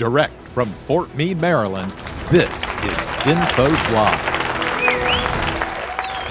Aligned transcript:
Direct 0.00 0.32
from 0.54 0.70
Fort 0.86 1.14
Meade, 1.14 1.42
Maryland, 1.42 1.92
this 2.30 2.48
is 2.48 2.96
DINFOS 3.20 3.92
Live. 3.92 4.26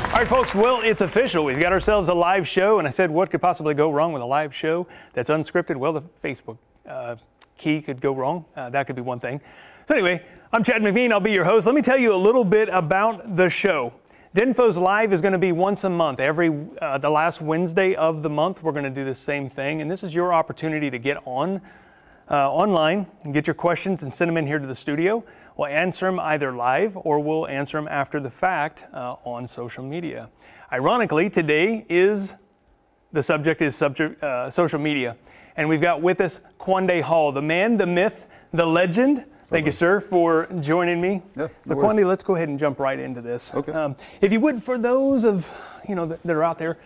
All 0.05 0.11
right, 0.13 0.27
folks, 0.27 0.55
well, 0.55 0.81
it's 0.81 1.02
official. 1.02 1.46
We've 1.46 1.60
got 1.60 1.71
ourselves 1.71 2.10
a 2.10 2.16
live 2.16 2.47
show, 2.47 2.79
and 2.79 2.88
I 2.88 2.90
said, 2.90 3.12
what 3.12 3.29
could 3.29 3.44
possibly 3.44 3.76
go 3.76 3.92
wrong 3.92 4.12
with 4.12 4.24
a 4.24 4.26
live 4.26 4.55
show 4.55 4.88
that's 5.13 5.29
unscripted? 5.29 5.76
Well, 5.76 5.94
the 5.94 6.02
Facebook 6.02 6.58
uh, 6.88 7.18
key 7.60 7.79
could 7.84 8.02
go 8.02 8.12
wrong. 8.16 8.46
Uh, 8.55 8.71
that 8.71 8.87
could 8.87 8.96
be 8.96 9.03
one 9.03 9.19
thing. 9.19 9.40
So, 9.88 9.94
anyway, 9.94 10.26
I'm 10.51 10.63
Chad 10.63 10.81
McMeen. 10.81 11.12
I'll 11.12 11.20
be 11.20 11.31
your 11.31 11.46
host. 11.46 11.67
Let 11.67 11.76
me 11.76 11.83
tell 11.83 11.99
you 11.99 12.15
a 12.15 12.17
little 12.17 12.44
bit 12.44 12.70
about 12.70 13.36
the 13.36 13.51
show. 13.51 13.94
DINFOS 14.36 14.81
Live 14.81 15.13
is 15.13 15.22
going 15.22 15.33
to 15.33 15.38
be 15.38 15.51
once 15.51 15.83
a 15.83 15.92
month. 15.92 16.20
Every 16.20 16.52
uh, 16.81 16.98
the 16.98 17.12
last 17.12 17.40
Wednesday 17.40 17.94
of 17.94 18.23
the 18.23 18.31
month, 18.31 18.63
we're 18.63 18.72
going 18.72 18.84
to 18.86 18.90
do 18.90 19.05
the 19.05 19.13
same 19.13 19.48
thing, 19.48 19.80
and 19.80 19.91
this 19.91 20.04
is 20.04 20.16
your 20.16 20.34
opportunity 20.34 20.90
to 20.90 20.98
get 20.98 21.17
on 21.26 21.62
uh, 22.30 22.52
online 22.52 23.07
and 23.23 23.34
get 23.34 23.48
your 23.48 23.53
questions 23.53 24.03
and 24.03 24.13
send 24.13 24.29
them 24.29 24.38
in 24.38 24.45
here 24.45 24.59
to 24.59 24.67
the 24.67 24.75
studio. 24.75 25.23
We'll 25.57 25.67
answer 25.67 26.05
them 26.05 26.20
either 26.20 26.51
live 26.51 26.95
or 26.95 27.20
we'll 27.20 27.47
answer 27.47 27.77
them 27.77 27.87
after 27.87 28.20
the 28.20 28.29
fact 28.29 28.85
uh, 28.93 29.15
on 29.23 29.47
social 29.47 29.83
media. 29.83 30.29
Ironically, 30.71 31.29
today 31.29 31.85
is 31.89 32.35
the 33.11 33.23
subject 33.23 33.61
is 33.61 33.75
subject 33.75 34.21
uh, 34.23 34.49
social 34.51 34.79
media, 34.79 35.17
and 35.57 35.67
we've 35.67 35.81
got 35.81 36.01
with 36.01 36.21
us 36.21 36.41
Kuande 36.59 37.01
Hall, 37.01 37.31
the 37.31 37.41
man, 37.41 37.77
the 37.77 37.87
myth, 37.87 38.27
the 38.53 38.65
legend. 38.65 39.25
Thank 39.45 39.65
you, 39.65 39.71
sir, 39.71 39.99
for 39.99 40.48
joining 40.59 41.01
me. 41.01 41.23
Yeah, 41.35 41.48
so, 41.65 41.73
no 41.73 41.81
Kuande, 41.81 42.05
let's 42.05 42.21
go 42.21 42.35
ahead 42.35 42.49
and 42.49 42.59
jump 42.59 42.79
right 42.79 42.99
into 42.99 43.20
this. 43.20 43.51
Okay. 43.55 43.71
Um, 43.71 43.95
if 44.21 44.31
you 44.31 44.39
would, 44.41 44.61
for 44.61 44.77
those 44.77 45.23
of 45.23 45.49
you 45.87 45.95
know 45.95 46.05
that, 46.05 46.21
that 46.21 46.35
are 46.35 46.43
out 46.43 46.59
there 46.59 46.77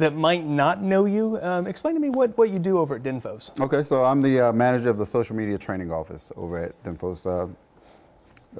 that 0.00 0.14
might 0.14 0.46
not 0.46 0.82
know 0.82 1.04
you, 1.04 1.38
um, 1.42 1.66
explain 1.66 1.94
to 1.94 2.00
me 2.00 2.08
what, 2.08 2.36
what 2.38 2.50
you 2.50 2.58
do 2.58 2.78
over 2.78 2.96
at 2.96 3.02
DINFOS. 3.02 3.60
Okay, 3.60 3.84
so 3.84 4.02
I'm 4.04 4.22
the 4.22 4.48
uh, 4.48 4.52
manager 4.52 4.88
of 4.88 4.96
the 4.96 5.04
social 5.06 5.36
media 5.36 5.58
training 5.58 5.92
office 5.92 6.32
over 6.36 6.64
at 6.64 6.82
DINFOS. 6.84 7.26
Uh, 7.26 7.48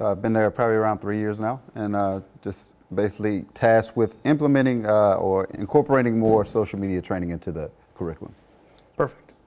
I've 0.03 0.21
been 0.21 0.33
there 0.33 0.49
probably 0.51 0.75
around 0.75 0.99
three 0.99 1.17
years 1.17 1.39
now, 1.39 1.59
and 1.75 1.95
uh, 1.95 2.21
just 2.41 2.75
basically 2.93 3.45
tasked 3.53 3.97
with 3.97 4.17
implementing 4.23 4.85
uh, 4.85 5.15
or 5.15 5.45
incorporating 5.55 6.17
more 6.17 6.45
social 6.45 6.79
media 6.79 7.01
training 7.01 7.31
into 7.31 7.51
the 7.51 7.71
curriculum. 7.95 8.33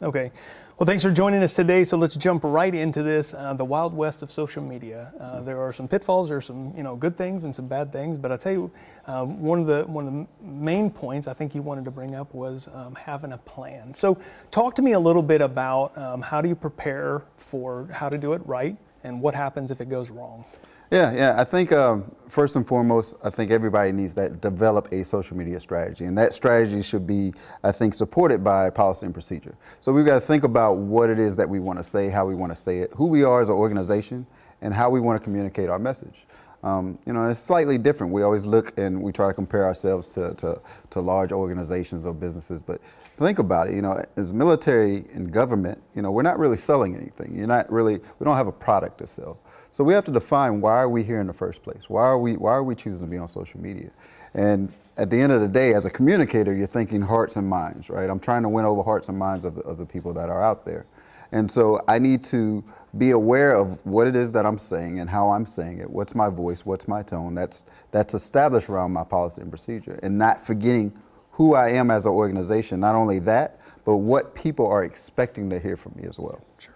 Okay. 0.05 0.33
Well, 0.79 0.85
thanks 0.85 1.03
for 1.03 1.11
joining 1.11 1.43
us 1.43 1.55
today. 1.55 1.83
So 1.87 1.97
let's 1.97 2.15
jump 2.15 2.45
right 2.45 2.75
into 2.75 3.03
this, 3.03 3.33
uh, 3.33 3.55
the 3.55 3.65
wild 3.65 3.95
west 3.95 4.21
of 4.21 4.31
social 4.31 4.63
media. 4.63 5.11
Uh, 5.19 5.41
there 5.41 5.59
are 5.59 5.73
some 5.73 5.89
pitfalls, 5.89 6.29
there 6.29 6.37
are 6.37 6.43
some 6.43 6.75
you 6.77 6.83
know 6.83 6.95
good 6.95 7.17
things 7.17 7.45
and 7.45 7.57
some 7.57 7.69
bad 7.69 7.91
things. 7.91 8.19
But 8.19 8.31
I'll 8.31 8.37
tell 8.37 8.53
you, 8.53 8.71
uh, 9.07 9.25
one 9.25 9.61
of 9.61 9.67
the 9.67 9.85
one 9.85 10.07
of 10.07 10.13
the 10.13 10.27
main 10.47 10.91
points 10.91 11.27
I 11.27 11.33
think 11.33 11.55
you 11.55 11.63
wanted 11.63 11.85
to 11.87 11.91
bring 11.91 12.15
up 12.15 12.35
was 12.35 12.69
um, 12.75 12.95
having 12.97 13.33
a 13.33 13.39
plan. 13.39 13.95
So 13.95 14.19
talk 14.51 14.75
to 14.75 14.83
me 14.83 14.93
a 14.93 15.01
little 15.01 15.23
bit 15.23 15.41
about 15.41 15.97
um, 15.97 16.21
how 16.21 16.43
do 16.43 16.51
you 16.51 16.55
prepare 16.55 17.23
for 17.39 17.89
how 17.91 18.11
to 18.11 18.19
do 18.19 18.35
it 18.35 18.43
right, 18.45 18.77
and 19.05 19.23
what 19.23 19.35
happens 19.35 19.71
if 19.71 19.81
it 19.81 19.89
goes 19.89 20.11
wrong. 20.11 20.45
Yeah, 20.91 21.13
yeah. 21.13 21.35
I 21.41 21.45
think 21.45 21.73
um, 21.73 22.05
first 22.29 22.57
and 22.57 22.67
foremost, 22.67 23.15
I 23.25 23.31
think 23.31 23.51
everybody 23.51 23.91
needs 23.91 24.15
that 24.15 24.41
develop 24.41 24.93
a 24.93 25.05
social 25.05 25.37
media 25.37 25.59
strategy, 25.59 26.05
and 26.05 26.17
that 26.19 26.33
strategy 26.35 26.83
should 26.83 27.07
be, 27.07 27.33
I 27.63 27.73
think, 27.73 27.95
supported 27.95 28.45
by 28.45 28.71
policy 28.71 29.07
and 29.07 29.15
procedure. 29.15 29.57
So 29.81 29.93
we've 29.93 30.05
got 30.05 30.15
to 30.15 30.21
think 30.21 30.45
about 30.45 30.77
what 30.77 31.11
it 31.11 31.19
is 31.19 31.37
that 31.37 31.49
we 31.49 31.59
want 31.59 31.79
to 31.79 31.83
say, 31.83 32.11
how 32.11 32.27
we 32.27 32.35
want 32.35 32.53
to 32.53 32.57
say 32.57 32.79
it, 32.79 32.91
who 32.95 33.07
we 33.07 33.25
are 33.25 33.41
as 33.41 33.49
an 33.49 33.55
organization, 33.55 34.27
and 34.61 34.75
how 34.75 34.91
we 34.91 35.01
want 35.01 35.21
to 35.21 35.25
communicate 35.25 35.69
our 35.69 35.79
message. 35.79 36.27
Um, 36.63 36.99
you 37.07 37.13
know, 37.13 37.29
it's 37.29 37.41
slightly 37.41 37.77
different. 37.77 38.13
We 38.13 38.23
always 38.23 38.47
look 38.47 38.79
and 38.79 39.03
we 39.03 39.13
try 39.13 39.29
to 39.29 39.35
compare 39.35 39.65
ourselves 39.65 40.09
to, 40.15 40.33
to, 40.35 40.61
to 40.91 41.01
large 41.01 41.31
organizations 41.31 42.07
or 42.07 42.15
businesses, 42.15 42.59
but 42.61 42.81
think 43.19 43.39
about 43.39 43.69
it. 43.69 43.75
You 43.75 43.83
know, 43.83 44.03
as 44.17 44.33
military 44.33 45.05
and 45.13 45.31
government, 45.31 45.83
you 45.95 46.01
know, 46.01 46.11
we're 46.11 46.23
not 46.23 46.39
really 46.39 46.57
selling 46.57 46.97
anything. 46.97 47.37
You're 47.37 47.47
not 47.47 47.71
really. 47.71 47.99
We 48.19 48.25
don't 48.25 48.37
have 48.37 48.47
a 48.47 48.53
product 48.53 48.99
to 48.99 49.07
sell. 49.07 49.39
So 49.75 49.83
we 49.83 49.93
have 49.95 50.05
to 50.05 50.13
define 50.13 50.61
why 50.61 50.77
are 50.77 50.89
we 50.89 51.03
here 51.03 51.21
in 51.21 51.27
the 51.27 51.33
first 51.33 51.65
place? 51.65 51.91
Why 51.91 52.03
are 52.03 52.17
we 52.17 52.37
why 52.37 52.53
are 52.53 52.63
we 52.63 52.77
choosing 52.77 53.01
to 53.01 53.11
be 53.11 53.19
on 53.19 53.29
social 53.29 53.61
media? 53.61 53.91
And 54.33 54.73
at 54.97 55.11
the 55.11 55.21
end 55.21 55.33
of 55.33 55.41
the 55.41 55.49
day, 55.49 55.75
as 55.75 55.85
a 55.85 55.91
communicator, 55.91 56.55
you're 56.55 56.69
thinking 56.69 57.03
hearts 57.03 57.35
and 57.35 57.49
minds, 57.49 57.91
right? 57.91 58.09
I'm 58.09 58.21
trying 58.21 58.45
to 58.45 58.49
win 58.49 58.67
over 58.67 58.85
hearts 58.85 59.09
and 59.09 59.19
minds 59.19 59.45
of 59.45 59.57
the, 59.57 59.63
of 59.63 59.79
the 59.79 59.85
people 59.85 60.15
that 60.15 60.31
are 60.31 60.41
out 60.41 60.65
there. 60.65 60.87
And 61.33 61.51
so 61.51 61.83
I 61.89 61.99
need 61.99 62.23
to 62.27 62.63
be 62.99 63.11
aware 63.11 63.57
of 63.57 63.85
what 63.85 64.07
it 64.07 64.15
is 64.15 64.31
that 64.31 64.47
I'm 64.47 64.59
saying 64.59 65.01
and 65.01 65.11
how 65.11 65.31
I'm 65.31 65.45
saying 65.45 65.79
it. 65.79 65.91
What's 65.91 66.15
my 66.15 66.29
voice? 66.29 66.65
What's 66.65 66.87
my 66.87 67.03
tone? 67.03 67.35
That's 67.35 67.65
that's 67.91 68.15
established 68.15 68.69
around 68.69 68.93
my 68.93 69.03
policy 69.03 69.41
and 69.41 69.51
procedure, 69.51 69.99
and 70.05 70.17
not 70.17 70.47
forgetting 70.47 70.97
who 71.33 71.57
I 71.57 71.71
am 71.71 71.91
as 71.91 72.07
an 72.07 72.13
organization. 72.13 72.79
Not 72.79 72.95
only 72.95 73.19
that, 73.21 73.59
but 73.85 73.97
what 73.97 74.37
people 74.37 74.69
are 74.69 74.85
expecting 74.85 75.51
to 75.51 75.59
hear 75.59 75.77
from 75.77 75.95
me 75.97 76.05
as 76.07 76.17
well. 76.17 76.41
Sure. 76.59 76.75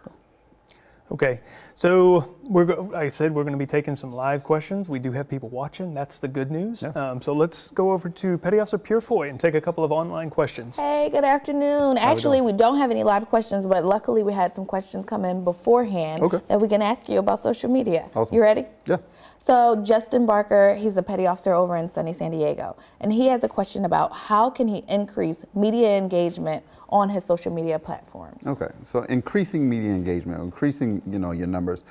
Okay, 1.10 1.40
so 1.74 2.36
we're 2.48 2.64
go- 2.64 2.82
like 2.92 2.94
I 2.94 3.08
said 3.10 3.34
we're 3.34 3.42
going 3.44 3.52
to 3.52 3.58
be 3.58 3.66
taking 3.66 3.94
some 3.94 4.12
live 4.12 4.42
questions. 4.42 4.88
We 4.88 4.98
do 4.98 5.12
have 5.12 5.28
people 5.28 5.48
watching. 5.50 5.92
That's 5.92 6.18
the 6.18 6.28
good 6.28 6.50
news. 6.50 6.82
Yeah. 6.82 6.88
Um, 6.90 7.20
so 7.20 7.32
let's 7.34 7.68
go 7.68 7.92
over 7.92 8.08
to 8.08 8.38
Petty 8.38 8.58
Officer 8.58 8.78
Purifoy 8.78 9.28
and 9.28 9.38
take 9.38 9.54
a 9.54 9.60
couple 9.60 9.84
of 9.84 9.92
online 9.92 10.30
questions. 10.30 10.78
Hey, 10.78 11.10
good 11.12 11.24
afternoon. 11.24 11.98
Actually, 11.98 12.40
we 12.40 12.52
don't 12.52 12.78
have 12.78 12.90
any 12.90 13.04
live 13.04 13.26
questions, 13.28 13.66
but 13.66 13.84
luckily 13.84 14.22
we 14.22 14.32
had 14.32 14.54
some 14.54 14.64
questions 14.64 15.04
come 15.04 15.24
in 15.24 15.44
beforehand 15.44 16.22
Okay. 16.22 16.40
that 16.48 16.60
we 16.60 16.68
can 16.68 16.80
ask 16.82 17.08
you 17.08 17.18
about 17.18 17.38
social 17.40 17.70
media. 17.70 18.08
Awesome. 18.14 18.34
You 18.34 18.40
ready? 18.40 18.64
Yeah. 18.86 18.96
So 19.38 19.76
Justin 19.84 20.26
Barker, 20.26 20.74
he's 20.74 20.96
a 20.96 21.02
petty 21.02 21.26
officer 21.26 21.54
over 21.54 21.76
in 21.76 21.88
sunny 21.88 22.12
San 22.12 22.30
Diego, 22.32 22.76
and 23.00 23.12
he 23.12 23.28
has 23.28 23.44
a 23.44 23.48
question 23.48 23.84
about 23.84 24.12
how 24.12 24.50
can 24.50 24.66
he 24.66 24.84
increase 24.88 25.44
media 25.54 25.96
engagement 25.96 26.64
on 26.90 27.08
his 27.08 27.22
social 27.24 27.52
media 27.52 27.78
platforms. 27.78 28.46
Okay, 28.46 28.68
so 28.82 29.02
increasing 29.04 29.68
media 29.68 29.90
engagement, 29.90 30.40
increasing 30.42 31.02
you 31.10 31.18
know 31.18 31.32
your 31.32 31.46
numbers. 31.46 31.84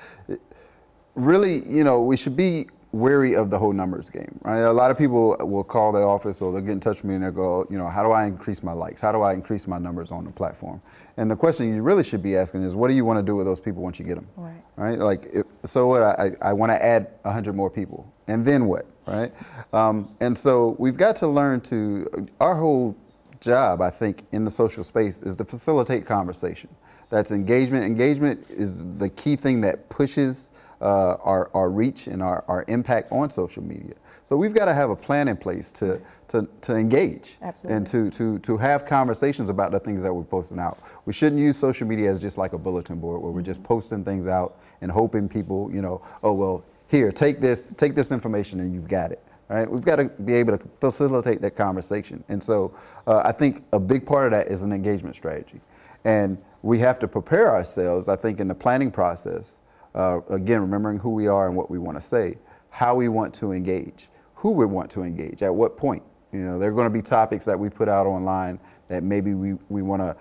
Really, 1.18 1.68
you 1.68 1.84
know, 1.84 2.00
we 2.00 2.16
should 2.16 2.36
be 2.36 2.68
wary 2.92 3.34
of 3.34 3.50
the 3.50 3.58
whole 3.58 3.72
numbers 3.72 4.08
game, 4.08 4.38
right? 4.42 4.60
A 4.60 4.72
lot 4.72 4.90
of 4.90 4.96
people 4.96 5.36
will 5.40 5.64
call 5.64 5.92
the 5.92 6.00
office 6.00 6.40
or 6.40 6.52
they'll 6.52 6.62
get 6.62 6.70
in 6.70 6.80
touch 6.80 6.98
with 6.98 7.04
me 7.04 7.16
and 7.16 7.24
they'll 7.24 7.30
go, 7.30 7.66
you 7.70 7.76
know, 7.76 7.88
how 7.88 8.02
do 8.02 8.12
I 8.12 8.24
increase 8.24 8.62
my 8.62 8.72
likes? 8.72 9.00
How 9.00 9.12
do 9.12 9.20
I 9.20 9.34
increase 9.34 9.66
my 9.66 9.78
numbers 9.78 10.10
on 10.10 10.24
the 10.24 10.30
platform? 10.30 10.80
And 11.16 11.30
the 11.30 11.36
question 11.36 11.74
you 11.74 11.82
really 11.82 12.04
should 12.04 12.22
be 12.22 12.36
asking 12.36 12.62
is, 12.62 12.74
what 12.74 12.88
do 12.88 12.94
you 12.94 13.04
want 13.04 13.18
to 13.18 13.22
do 13.22 13.36
with 13.36 13.46
those 13.46 13.60
people 13.60 13.82
once 13.82 13.98
you 13.98 14.04
get 14.04 14.14
them? 14.14 14.28
Right. 14.36 14.62
Right? 14.76 14.98
Like, 14.98 15.26
if, 15.32 15.44
so 15.64 15.88
what? 15.88 16.02
I, 16.02 16.30
I 16.40 16.52
want 16.52 16.70
to 16.70 16.82
add 16.82 17.10
100 17.22 17.54
more 17.54 17.68
people, 17.68 18.10
and 18.28 18.44
then 18.44 18.66
what? 18.66 18.86
Right? 19.06 19.32
Um, 19.72 20.14
and 20.20 20.38
so 20.38 20.76
we've 20.78 20.96
got 20.96 21.16
to 21.16 21.26
learn 21.26 21.60
to. 21.62 22.28
Our 22.40 22.54
whole 22.54 22.96
job, 23.40 23.82
I 23.82 23.90
think, 23.90 24.24
in 24.32 24.44
the 24.44 24.50
social 24.50 24.84
space 24.84 25.20
is 25.22 25.34
to 25.36 25.44
facilitate 25.44 26.06
conversation. 26.06 26.68
That's 27.10 27.32
engagement. 27.32 27.84
Engagement 27.84 28.46
is 28.48 28.84
the 28.98 29.08
key 29.08 29.34
thing 29.34 29.60
that 29.62 29.88
pushes 29.88 30.52
uh, 30.80 31.16
our, 31.22 31.50
our 31.54 31.70
reach 31.70 32.06
and 32.06 32.22
our, 32.22 32.44
our 32.48 32.64
impact 32.68 33.12
on 33.12 33.30
social 33.30 33.62
media. 33.62 33.94
So 34.28 34.36
we've 34.36 34.52
got 34.52 34.66
to 34.66 34.74
have 34.74 34.90
a 34.90 34.96
plan 34.96 35.28
in 35.28 35.38
place 35.38 35.72
to, 35.72 36.00
to, 36.28 36.46
to 36.60 36.76
engage 36.76 37.38
and 37.64 37.86
to, 37.86 38.10
to, 38.10 38.38
to 38.40 38.56
have 38.58 38.84
conversations 38.84 39.48
about 39.48 39.72
the 39.72 39.80
things 39.80 40.02
that 40.02 40.12
we're 40.12 40.22
posting 40.22 40.58
out. 40.58 40.78
We 41.06 41.14
shouldn't 41.14 41.40
use 41.40 41.56
social 41.56 41.86
media 41.86 42.10
as 42.10 42.20
just 42.20 42.36
like 42.36 42.52
a 42.52 42.58
bulletin 42.58 43.00
board 43.00 43.22
where 43.22 43.32
we're 43.32 43.40
just 43.40 43.62
posting 43.62 44.04
things 44.04 44.26
out 44.26 44.58
and 44.82 44.90
hoping 44.90 45.30
people, 45.30 45.70
you 45.72 45.80
know, 45.80 46.02
oh, 46.22 46.34
well, 46.34 46.62
here, 46.88 47.10
take 47.10 47.40
this, 47.40 47.72
take 47.78 47.94
this 47.94 48.12
information 48.12 48.60
and 48.60 48.74
you've 48.74 48.88
got 48.88 49.12
it. 49.12 49.22
All 49.50 49.56
right, 49.56 49.70
we've 49.70 49.84
got 49.84 49.96
to 49.96 50.04
be 50.04 50.34
able 50.34 50.58
to 50.58 50.68
facilitate 50.78 51.40
that 51.40 51.56
conversation. 51.56 52.22
And 52.28 52.42
so 52.42 52.74
uh, 53.06 53.22
I 53.24 53.32
think 53.32 53.64
a 53.72 53.80
big 53.80 54.04
part 54.04 54.26
of 54.26 54.32
that 54.32 54.52
is 54.52 54.62
an 54.62 54.72
engagement 54.72 55.16
strategy. 55.16 55.60
And 56.04 56.36
we 56.62 56.78
have 56.80 56.98
to 56.98 57.08
prepare 57.08 57.54
ourselves, 57.54 58.08
I 58.08 58.16
think, 58.16 58.40
in 58.40 58.48
the 58.48 58.54
planning 58.54 58.90
process, 58.90 59.60
uh, 59.98 60.20
again, 60.30 60.60
remembering 60.60 60.98
who 60.98 61.10
we 61.10 61.26
are 61.26 61.48
and 61.48 61.56
what 61.56 61.70
we 61.70 61.78
want 61.78 61.98
to 61.98 62.02
say, 62.02 62.38
how 62.70 62.94
we 62.94 63.08
want 63.08 63.34
to 63.34 63.52
engage, 63.52 64.08
who 64.34 64.50
we 64.50 64.64
want 64.64 64.90
to 64.92 65.02
engage, 65.02 65.42
at 65.42 65.54
what 65.54 65.76
point. 65.76 66.02
You 66.32 66.40
know, 66.40 66.58
there 66.58 66.70
are 66.70 66.74
going 66.74 66.86
to 66.86 66.90
be 66.90 67.02
topics 67.02 67.44
that 67.44 67.58
we 67.58 67.68
put 67.68 67.88
out 67.88 68.06
online 68.06 68.60
that 68.88 69.02
maybe 69.02 69.34
we, 69.34 69.54
we 69.68 69.82
want 69.82 70.00
to 70.00 70.16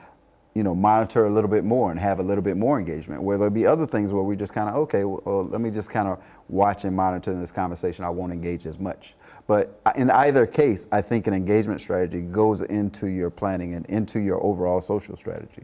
you 0.55 0.63
know, 0.63 0.73
monitor 0.73 1.27
a 1.27 1.29
little 1.29 1.49
bit 1.49 1.63
more 1.63 1.91
and 1.91 1.99
have 1.99 2.17
a 2.17 2.23
little 2.23 2.41
bit 2.41 2.57
more 2.57 2.79
engagement. 2.79 3.21
Where 3.21 3.37
there'll 3.37 3.53
be 3.53 3.67
other 3.67 3.85
things 3.85 4.11
where 4.11 4.23
we 4.23 4.35
just 4.35 4.53
kind 4.53 4.67
of, 4.67 4.75
okay, 4.75 5.03
well, 5.03 5.45
let 5.45 5.61
me 5.61 5.69
just 5.69 5.91
kind 5.91 6.07
of 6.07 6.19
watch 6.49 6.83
and 6.83 6.95
monitor 6.95 7.39
this 7.39 7.51
conversation. 7.51 8.03
I 8.03 8.09
won't 8.09 8.33
engage 8.33 8.65
as 8.65 8.79
much. 8.79 9.13
But 9.45 9.79
in 9.95 10.09
either 10.09 10.47
case, 10.47 10.87
I 10.91 11.03
think 11.03 11.27
an 11.27 11.35
engagement 11.35 11.79
strategy 11.79 12.21
goes 12.21 12.61
into 12.61 13.05
your 13.05 13.29
planning 13.29 13.75
and 13.75 13.85
into 13.85 14.19
your 14.19 14.43
overall 14.43 14.81
social 14.81 15.15
strategy. 15.15 15.63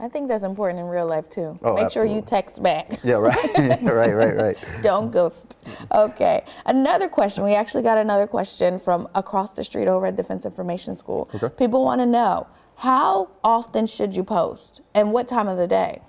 I 0.00 0.08
think 0.08 0.28
that's 0.28 0.44
important 0.44 0.80
in 0.80 0.86
real 0.86 1.06
life 1.06 1.28
too. 1.28 1.58
Oh, 1.62 1.74
Make 1.74 1.90
sure 1.90 2.06
you 2.06 2.22
text 2.22 2.62
back. 2.62 2.92
Yeah, 3.04 3.16
right, 3.16 3.36
right, 3.82 4.14
right, 4.14 4.36
right. 4.36 4.68
Don't 4.82 5.10
ghost. 5.10 5.58
Okay. 5.92 6.42
Another 6.64 7.08
question. 7.08 7.44
We 7.44 7.54
actually 7.54 7.82
got 7.82 7.98
another 7.98 8.26
question 8.26 8.78
from 8.78 9.08
across 9.14 9.50
the 9.50 9.62
street 9.62 9.88
over 9.88 10.06
at 10.06 10.16
Defense 10.16 10.46
Information 10.46 10.96
School. 10.96 11.28
Okay. 11.34 11.50
People 11.50 11.84
want 11.84 12.00
to 12.00 12.06
know 12.06 12.46
how 12.76 13.28
often 13.44 13.86
should 13.86 14.16
you 14.16 14.24
post 14.24 14.80
and 14.94 15.12
what 15.12 15.28
time 15.28 15.48
of 15.48 15.58
the 15.58 15.66
day? 15.66 16.00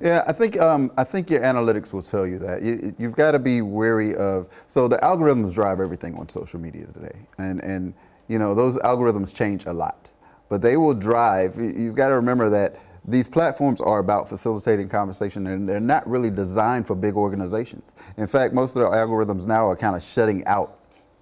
Yeah, 0.00 0.22
I 0.26 0.32
think 0.32 0.60
um, 0.60 0.92
I 0.96 1.04
think 1.04 1.30
your 1.30 1.40
analytics 1.40 1.92
will 1.92 2.02
tell 2.02 2.26
you 2.26 2.38
that 2.40 2.62
you, 2.62 2.94
you've 2.98 3.16
got 3.16 3.32
to 3.32 3.38
be 3.38 3.62
wary 3.62 4.14
of. 4.14 4.46
So 4.66 4.86
the 4.86 4.98
algorithms 4.98 5.54
drive 5.54 5.80
everything 5.80 6.14
on 6.16 6.28
social 6.28 6.60
media 6.60 6.86
today, 6.86 7.18
and 7.38 7.60
and 7.64 7.94
you 8.28 8.38
know 8.38 8.54
those 8.54 8.76
algorithms 8.76 9.34
change 9.34 9.64
a 9.66 9.72
lot, 9.72 10.12
but 10.48 10.62
they 10.62 10.76
will 10.76 10.94
drive. 10.94 11.56
You've 11.56 11.96
got 11.96 12.10
to 12.10 12.14
remember 12.14 12.48
that 12.50 12.76
these 13.08 13.26
platforms 13.26 13.80
are 13.80 13.98
about 14.00 14.28
facilitating 14.28 14.88
conversation 14.88 15.46
and 15.46 15.66
they're 15.66 15.80
not 15.80 16.06
really 16.08 16.30
designed 16.30 16.86
for 16.86 16.94
big 16.94 17.14
organizations. 17.16 17.94
In 18.18 18.26
fact, 18.26 18.52
most 18.52 18.76
of 18.76 18.82
the 18.82 18.88
algorithms 18.88 19.46
now 19.46 19.66
are 19.66 19.74
kind 19.76 19.96
of 19.96 20.02
shutting 20.02 20.44
out 20.44 20.78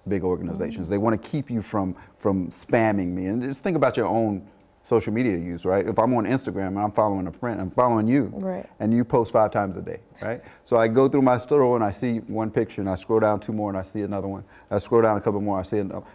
big 0.07 0.23
organizations. 0.23 0.89
They 0.89 0.97
want 0.97 1.21
to 1.21 1.29
keep 1.29 1.49
you 1.49 1.61
from 1.61 1.95
from 2.17 2.49
spamming 2.49 3.07
me. 3.13 3.27
And 3.27 3.41
just 3.41 3.63
think 3.63 3.77
about 3.77 3.95
your 3.95 4.07
own 4.07 4.45
social 4.83 5.11
media 5.13 5.37
use, 5.37 5.65
right? 5.65 5.85
If 5.85 5.99
I'm 5.99 6.13
on 6.13 6.25
Instagram 6.25 6.67
and 6.67 6.79
I'm 6.79 6.91
following 6.93 7.27
a 7.27 7.31
friend, 7.31 7.59
I'm 7.59 7.71
following 7.71 8.07
you, 8.07 8.31
Right. 8.35 8.65
and 8.79 8.93
you 8.93 9.03
post 9.03 9.33
five 9.33 9.51
times 9.51 9.75
a 9.75 9.81
day, 9.81 9.99
right? 10.21 10.39
So 10.63 10.77
I 10.77 10.87
go 10.87 11.09
through 11.09 11.23
my 11.23 11.35
store 11.37 11.75
and 11.75 11.83
I 11.83 11.91
see 11.91 12.19
one 12.19 12.49
picture, 12.51 12.79
and 12.81 12.89
I 12.89 12.95
scroll 12.95 13.19
down 13.19 13.41
two 13.41 13.51
more 13.51 13.69
and 13.69 13.77
I 13.77 13.81
see 13.81 14.01
another 14.01 14.29
one. 14.29 14.45
I 14.71 14.77
scroll 14.77 15.01
down 15.01 15.17
a 15.17 15.21
couple 15.21 15.41
more, 15.41 15.59
I 15.59 15.63
see 15.63 15.79
another. 15.79 16.05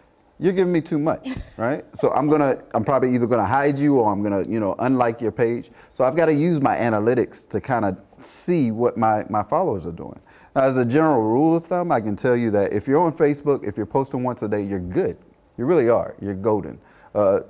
You're 0.43 0.53
giving 0.53 0.73
me 0.73 0.81
too 0.81 0.99
much, 0.99 1.29
right? 1.57 1.85
So 1.97 2.11
I'm 2.11 2.29
gonna, 2.29 2.61
I'm 2.75 2.85
probably 2.85 3.15
either 3.15 3.29
gonna 3.29 3.47
hide 3.47 3.79
you 3.79 4.01
or 4.01 4.13
I'm 4.13 4.25
gonna, 4.25 4.43
you 4.43 4.59
know, 4.59 4.75
unlike 4.81 5.21
your 5.21 5.31
page. 5.31 5.71
So 5.93 6.03
I've 6.03 6.17
got 6.17 6.27
to 6.27 6.35
use 6.35 6.61
my 6.61 6.77
analytics 6.77 7.49
to 7.51 7.61
kind 7.61 7.85
of 7.85 7.97
see 8.19 8.73
what 8.73 8.97
my 8.97 9.25
my 9.31 9.45
followers 9.45 9.87
are 9.87 9.93
doing. 9.93 10.19
Now, 10.57 10.63
as 10.63 10.79
a 10.79 10.85
general 10.85 11.23
rule 11.23 11.55
of 11.55 11.67
thumb, 11.67 11.93
I 11.93 12.01
can 12.01 12.17
tell 12.17 12.37
you 12.37 12.51
that 12.51 12.73
if 12.73 12.89
you're 12.89 12.99
on 12.99 13.13
Facebook, 13.13 13.65
if 13.65 13.77
you're 13.77 13.87
posting 13.87 14.25
once 14.25 14.43
a 14.43 14.49
day, 14.49 14.63
you're 14.63 14.81
good. 14.81 15.17
You 15.59 15.65
really 15.65 15.89
are. 15.89 16.17
You're 16.21 16.35
golden. 16.35 16.81
Uh, 17.15 17.41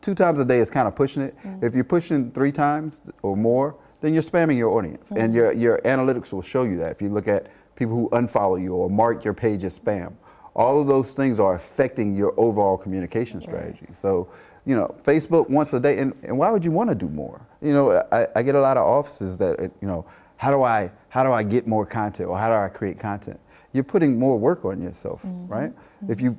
two 0.00 0.14
times 0.14 0.38
a 0.38 0.44
day 0.44 0.60
is 0.60 0.70
kind 0.70 0.86
of 0.86 0.94
pushing 0.94 1.22
it. 1.22 1.34
If 1.60 1.74
you're 1.74 1.82
pushing 1.82 2.30
three 2.30 2.52
times 2.52 3.02
or 3.22 3.36
more, 3.36 3.74
then 4.00 4.14
you're 4.14 4.22
spamming 4.22 4.56
your 4.56 4.70
audience, 4.78 5.10
and 5.10 5.34
your 5.34 5.50
your 5.50 5.78
analytics 5.78 6.32
will 6.32 6.42
show 6.42 6.62
you 6.62 6.76
that. 6.76 6.92
If 6.92 7.02
you 7.02 7.08
look 7.08 7.26
at 7.26 7.48
people 7.74 7.96
who 7.96 8.08
unfollow 8.10 8.62
you 8.62 8.74
or 8.74 8.88
mark 8.88 9.24
your 9.24 9.34
page 9.34 9.64
as 9.64 9.76
spam, 9.76 10.12
all 10.58 10.80
of 10.80 10.88
those 10.88 11.14
things 11.14 11.38
are 11.38 11.54
affecting 11.54 12.16
your 12.16 12.34
overall 12.36 12.76
communication 12.76 13.40
strategy. 13.40 13.86
So, 13.92 14.28
you 14.66 14.74
know, 14.74 14.94
Facebook 15.04 15.48
once 15.48 15.72
a 15.72 15.78
day, 15.80 15.98
and, 15.98 16.12
and 16.24 16.36
why 16.36 16.50
would 16.50 16.64
you 16.64 16.72
want 16.72 16.90
to 16.90 16.96
do 16.96 17.08
more? 17.08 17.40
You 17.62 17.72
know, 17.72 18.02
I, 18.12 18.26
I 18.34 18.42
get 18.42 18.56
a 18.56 18.60
lot 18.60 18.76
of 18.76 18.84
offices 18.84 19.38
that, 19.38 19.60
you 19.80 19.86
know, 19.88 20.04
how 20.36 20.50
do 20.50 20.62
I 20.64 20.90
how 21.08 21.22
do 21.22 21.32
I 21.32 21.42
get 21.42 21.66
more 21.66 21.86
content 21.86 22.28
or 22.28 22.36
how 22.36 22.48
do 22.48 22.54
I 22.54 22.68
create 22.68 22.98
content? 22.98 23.40
You're 23.72 23.84
putting 23.84 24.18
more 24.18 24.36
work 24.36 24.64
on 24.64 24.82
yourself, 24.82 25.20
right? 25.48 25.72
If 26.08 26.20
you 26.20 26.36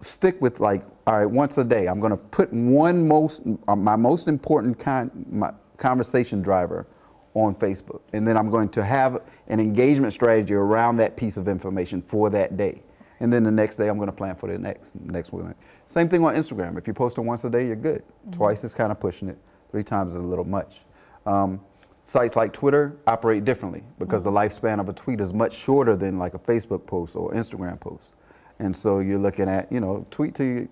stick 0.00 0.40
with 0.40 0.58
like, 0.60 0.84
all 1.06 1.18
right, 1.18 1.26
once 1.30 1.58
a 1.58 1.64
day, 1.64 1.86
I'm 1.86 2.00
going 2.00 2.10
to 2.10 2.16
put 2.16 2.52
one 2.52 3.06
most, 3.06 3.42
uh, 3.68 3.76
my 3.76 3.96
most 3.96 4.26
important 4.26 4.78
con- 4.78 5.10
my 5.30 5.52
conversation 5.76 6.40
driver 6.42 6.86
on 7.34 7.54
Facebook, 7.54 8.00
and 8.12 8.26
then 8.26 8.36
I'm 8.36 8.48
going 8.48 8.68
to 8.70 8.84
have 8.84 9.20
an 9.48 9.60
engagement 9.60 10.12
strategy 10.12 10.54
around 10.54 10.96
that 10.98 11.16
piece 11.16 11.36
of 11.36 11.48
information 11.48 12.00
for 12.02 12.30
that 12.30 12.56
day. 12.56 12.82
And 13.20 13.32
then 13.32 13.44
the 13.44 13.50
next 13.50 13.76
day, 13.76 13.88
I'm 13.88 13.96
going 13.96 14.08
to 14.08 14.12
plan 14.12 14.34
for 14.36 14.50
the 14.50 14.58
next 14.58 14.94
next 14.96 15.32
one. 15.32 15.54
Same 15.86 16.08
thing 16.08 16.24
on 16.24 16.34
Instagram. 16.34 16.76
If 16.78 16.86
you 16.86 16.94
post 16.94 17.18
it 17.18 17.22
once 17.22 17.44
a 17.44 17.50
day, 17.50 17.66
you're 17.66 17.76
good. 17.76 18.02
Twice 18.32 18.64
is 18.64 18.74
kind 18.74 18.90
of 18.90 18.98
pushing 18.98 19.28
it. 19.28 19.38
Three 19.70 19.82
times 19.82 20.12
is 20.12 20.18
a 20.18 20.22
little 20.22 20.44
much. 20.44 20.80
Um, 21.26 21.60
sites 22.04 22.36
like 22.36 22.52
Twitter 22.52 22.96
operate 23.06 23.44
differently 23.44 23.82
because 23.98 24.22
the 24.22 24.30
lifespan 24.30 24.78
of 24.78 24.88
a 24.88 24.92
tweet 24.92 25.20
is 25.20 25.32
much 25.32 25.54
shorter 25.54 25.96
than 25.96 26.18
like 26.18 26.34
a 26.34 26.38
Facebook 26.38 26.86
post 26.86 27.16
or 27.16 27.32
Instagram 27.32 27.80
post. 27.80 28.14
And 28.58 28.74
so 28.74 29.00
you're 29.00 29.18
looking 29.18 29.48
at, 29.48 29.70
you 29.72 29.80
know, 29.80 30.06
tweet 30.10 30.34
to 30.36 30.44
your, 30.44 30.68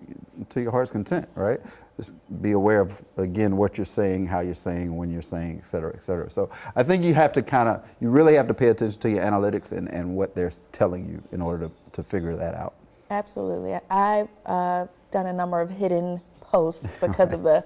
to 0.49 0.61
your 0.61 0.71
heart's 0.71 0.91
content, 0.91 1.27
right? 1.35 1.59
Just 1.97 2.11
be 2.41 2.53
aware 2.53 2.81
of, 2.81 2.99
again, 3.17 3.55
what 3.55 3.77
you're 3.77 3.85
saying, 3.85 4.25
how 4.25 4.39
you're 4.39 4.55
saying, 4.55 4.95
when 4.95 5.11
you're 5.11 5.21
saying, 5.21 5.59
et 5.59 5.65
cetera, 5.65 5.93
et 5.95 6.03
cetera. 6.03 6.29
So 6.29 6.49
I 6.75 6.81
think 6.81 7.03
you 7.03 7.13
have 7.13 7.31
to 7.33 7.43
kind 7.43 7.69
of, 7.69 7.83
you 8.01 8.09
really 8.09 8.33
have 8.33 8.47
to 8.47 8.53
pay 8.53 8.69
attention 8.69 8.99
to 9.01 9.09
your 9.11 9.21
analytics 9.21 9.71
and, 9.71 9.87
and 9.89 10.15
what 10.15 10.33
they're 10.33 10.51
telling 10.71 11.07
you 11.07 11.21
in 11.31 11.41
order 11.41 11.67
to, 11.67 11.71
to 11.91 12.03
figure 12.03 12.35
that 12.35 12.55
out. 12.55 12.73
Absolutely. 13.11 13.79
I've 13.91 14.27
uh, 14.47 14.87
done 15.11 15.27
a 15.27 15.33
number 15.33 15.61
of 15.61 15.69
hidden 15.69 16.19
posts 16.41 16.87
because 17.01 17.31
of 17.31 17.43
the 17.43 17.63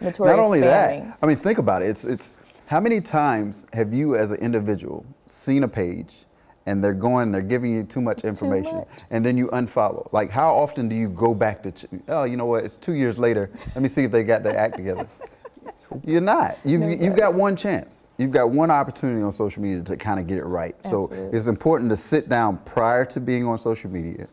notorious 0.00 0.36
Not 0.36 0.44
only 0.44 0.60
spamming. 0.60 1.06
that, 1.06 1.18
I 1.22 1.26
mean, 1.26 1.36
think 1.36 1.58
about 1.58 1.82
it. 1.82 1.90
It's, 1.90 2.04
it's 2.04 2.34
how 2.66 2.80
many 2.80 3.00
times 3.00 3.64
have 3.72 3.92
you, 3.92 4.16
as 4.16 4.30
an 4.32 4.38
individual, 4.38 5.06
seen 5.28 5.62
a 5.62 5.68
page 5.68 6.24
and 6.66 6.82
they're 6.82 6.94
going, 6.94 7.32
they're 7.32 7.42
giving 7.42 7.74
you 7.74 7.82
too 7.82 8.00
much 8.00 8.24
information, 8.24 8.76
much. 8.76 8.88
and 9.10 9.24
then 9.24 9.36
you 9.36 9.48
unfollow? 9.48 10.08
Like, 10.12 10.30
how 10.30 10.54
often 10.54 10.88
do 10.88 10.94
you 10.94 11.08
go 11.08 11.34
back 11.34 11.62
to? 11.64 11.72
Ch- 11.72 11.86
oh, 12.08 12.24
you 12.24 12.36
know 12.36 12.46
what? 12.46 12.64
It's 12.64 12.76
two 12.76 12.92
years 12.92 13.18
later. 13.18 13.50
Let 13.74 13.82
me 13.82 13.88
see 13.88 14.04
if 14.04 14.10
they 14.10 14.22
got 14.22 14.42
their 14.42 14.56
act 14.56 14.76
together. 14.76 15.06
You're 16.04 16.20
not. 16.20 16.58
You've, 16.64 17.00
you've 17.00 17.16
got 17.16 17.34
one 17.34 17.56
chance. 17.56 18.08
You've 18.18 18.30
got 18.30 18.50
one 18.50 18.70
opportunity 18.70 19.22
on 19.22 19.32
social 19.32 19.62
media 19.62 19.82
to 19.82 19.96
kind 19.96 20.20
of 20.20 20.26
get 20.26 20.38
it 20.38 20.44
right. 20.44 20.74
So 20.86 21.10
it's 21.32 21.46
important 21.46 21.90
to 21.90 21.96
sit 21.96 22.28
down 22.28 22.58
prior 22.58 23.04
to 23.06 23.20
being 23.20 23.46
on 23.46 23.58
social 23.58 23.90
media, 23.90 24.28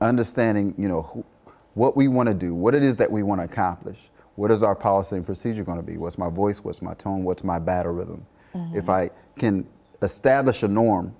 understanding, 0.00 0.74
you 0.78 0.88
know, 0.88 1.02
who, 1.02 1.24
what 1.74 1.96
we 1.96 2.08
want 2.08 2.28
to 2.28 2.34
do, 2.34 2.54
what 2.54 2.74
it 2.74 2.82
is 2.82 2.96
that 2.98 3.10
we 3.10 3.22
want 3.22 3.40
to 3.40 3.44
accomplish, 3.44 3.98
what 4.36 4.50
is 4.50 4.62
our 4.62 4.74
policy 4.74 5.16
and 5.16 5.26
procedure 5.26 5.64
going 5.64 5.78
to 5.78 5.82
be, 5.82 5.96
what's 5.96 6.18
my 6.18 6.28
voice, 6.28 6.62
what's 6.62 6.80
my 6.80 6.94
tone, 6.94 7.24
what's 7.24 7.44
my 7.44 7.58
battle 7.58 7.92
rhythm. 7.92 8.24
If 8.72 8.88
I 8.88 9.10
can 9.36 9.66
establish 10.00 10.62
a 10.62 10.68
norm, 10.68 11.14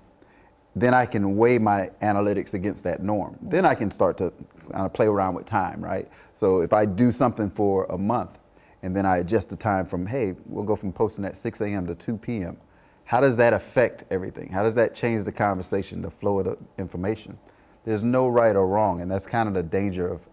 then 0.75 0.93
I 0.93 1.05
can 1.05 1.37
weigh 1.37 1.57
my 1.57 1.89
analytics 2.01 2.53
against 2.53 2.83
that 2.83 3.01
norm. 3.01 3.37
Then 3.41 3.65
I 3.65 3.75
can 3.75 3.89
start 3.89 4.17
to 4.17 4.33
kind 4.71 4.85
of 4.85 4.93
play 4.93 5.07
around 5.07 5.35
with 5.35 5.45
time, 5.45 5.83
right? 5.83 6.09
So 6.33 6.61
if 6.61 6.73
I 6.73 6.85
do 6.85 7.11
something 7.11 7.49
for 7.49 7.85
a 7.85 7.97
month 7.97 8.37
and 8.83 8.95
then 8.95 9.05
I 9.05 9.19
adjust 9.19 9.49
the 9.49 9.55
time 9.55 9.85
from, 9.85 10.05
hey, 10.05 10.35
we'll 10.45 10.65
go 10.65 10.75
from 10.75 10.91
posting 10.91 11.23
at 11.23 11.37
6 11.37 11.61
a.m. 11.61 11.87
to 11.87 11.95
2 11.95 12.17
p.m., 12.17 12.57
how 13.05 13.21
does 13.21 13.37
that 13.37 13.53
affect 13.53 14.03
everything? 14.11 14.49
How 14.49 14.63
does 14.63 14.75
that 14.75 14.95
change 14.95 15.23
the 15.23 15.31
conversation, 15.31 16.01
the 16.01 16.11
flow 16.11 16.39
of 16.39 16.45
the 16.45 16.57
information? 16.77 17.37
There's 17.85 18.03
no 18.03 18.27
right 18.27 18.55
or 18.55 18.67
wrong, 18.67 19.01
and 19.01 19.09
that's 19.09 19.27
kind 19.27 19.47
of 19.47 19.53
the 19.53 19.63
danger 19.63 20.07
of, 20.07 20.27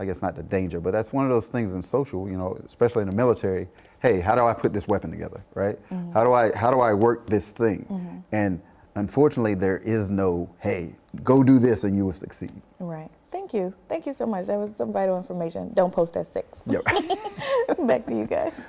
I 0.00 0.06
guess 0.06 0.22
not 0.22 0.34
the 0.34 0.42
danger, 0.42 0.80
but 0.80 0.90
that's 0.90 1.12
one 1.12 1.24
of 1.24 1.30
those 1.30 1.48
things 1.48 1.70
in 1.70 1.82
social, 1.82 2.28
you 2.28 2.38
know, 2.38 2.58
especially 2.64 3.02
in 3.02 3.10
the 3.10 3.14
military. 3.16 3.68
Hey, 4.00 4.20
how 4.20 4.34
do 4.34 4.46
I 4.46 4.54
put 4.54 4.72
this 4.72 4.88
weapon 4.88 5.10
together, 5.10 5.44
right? 5.54 5.78
Mm-hmm. 5.90 6.12
How 6.12 6.24
do 6.24 6.32
I 6.32 6.54
how 6.56 6.70
do 6.70 6.80
I 6.80 6.94
work 6.94 7.26
this 7.26 7.50
thing? 7.50 7.86
Mm-hmm. 7.90 8.18
And 8.32 8.62
unfortunately, 8.94 9.54
there 9.54 9.78
is 9.78 10.10
no, 10.10 10.48
hey, 10.60 10.94
go 11.22 11.42
do 11.42 11.58
this 11.58 11.84
and 11.84 11.96
you 11.96 12.04
will 12.04 12.12
succeed. 12.12 12.52
Right. 12.78 13.10
Thank 13.30 13.52
you. 13.52 13.74
Thank 13.88 14.06
you 14.06 14.12
so 14.12 14.26
much. 14.26 14.46
That 14.46 14.58
was 14.58 14.74
some 14.76 14.92
vital 14.92 15.16
information. 15.16 15.72
Don't 15.74 15.92
post 15.92 16.16
at 16.16 16.26
six. 16.26 16.62
Yep. 16.66 16.84
Back 17.86 18.06
to 18.06 18.14
you 18.14 18.26
guys. 18.26 18.68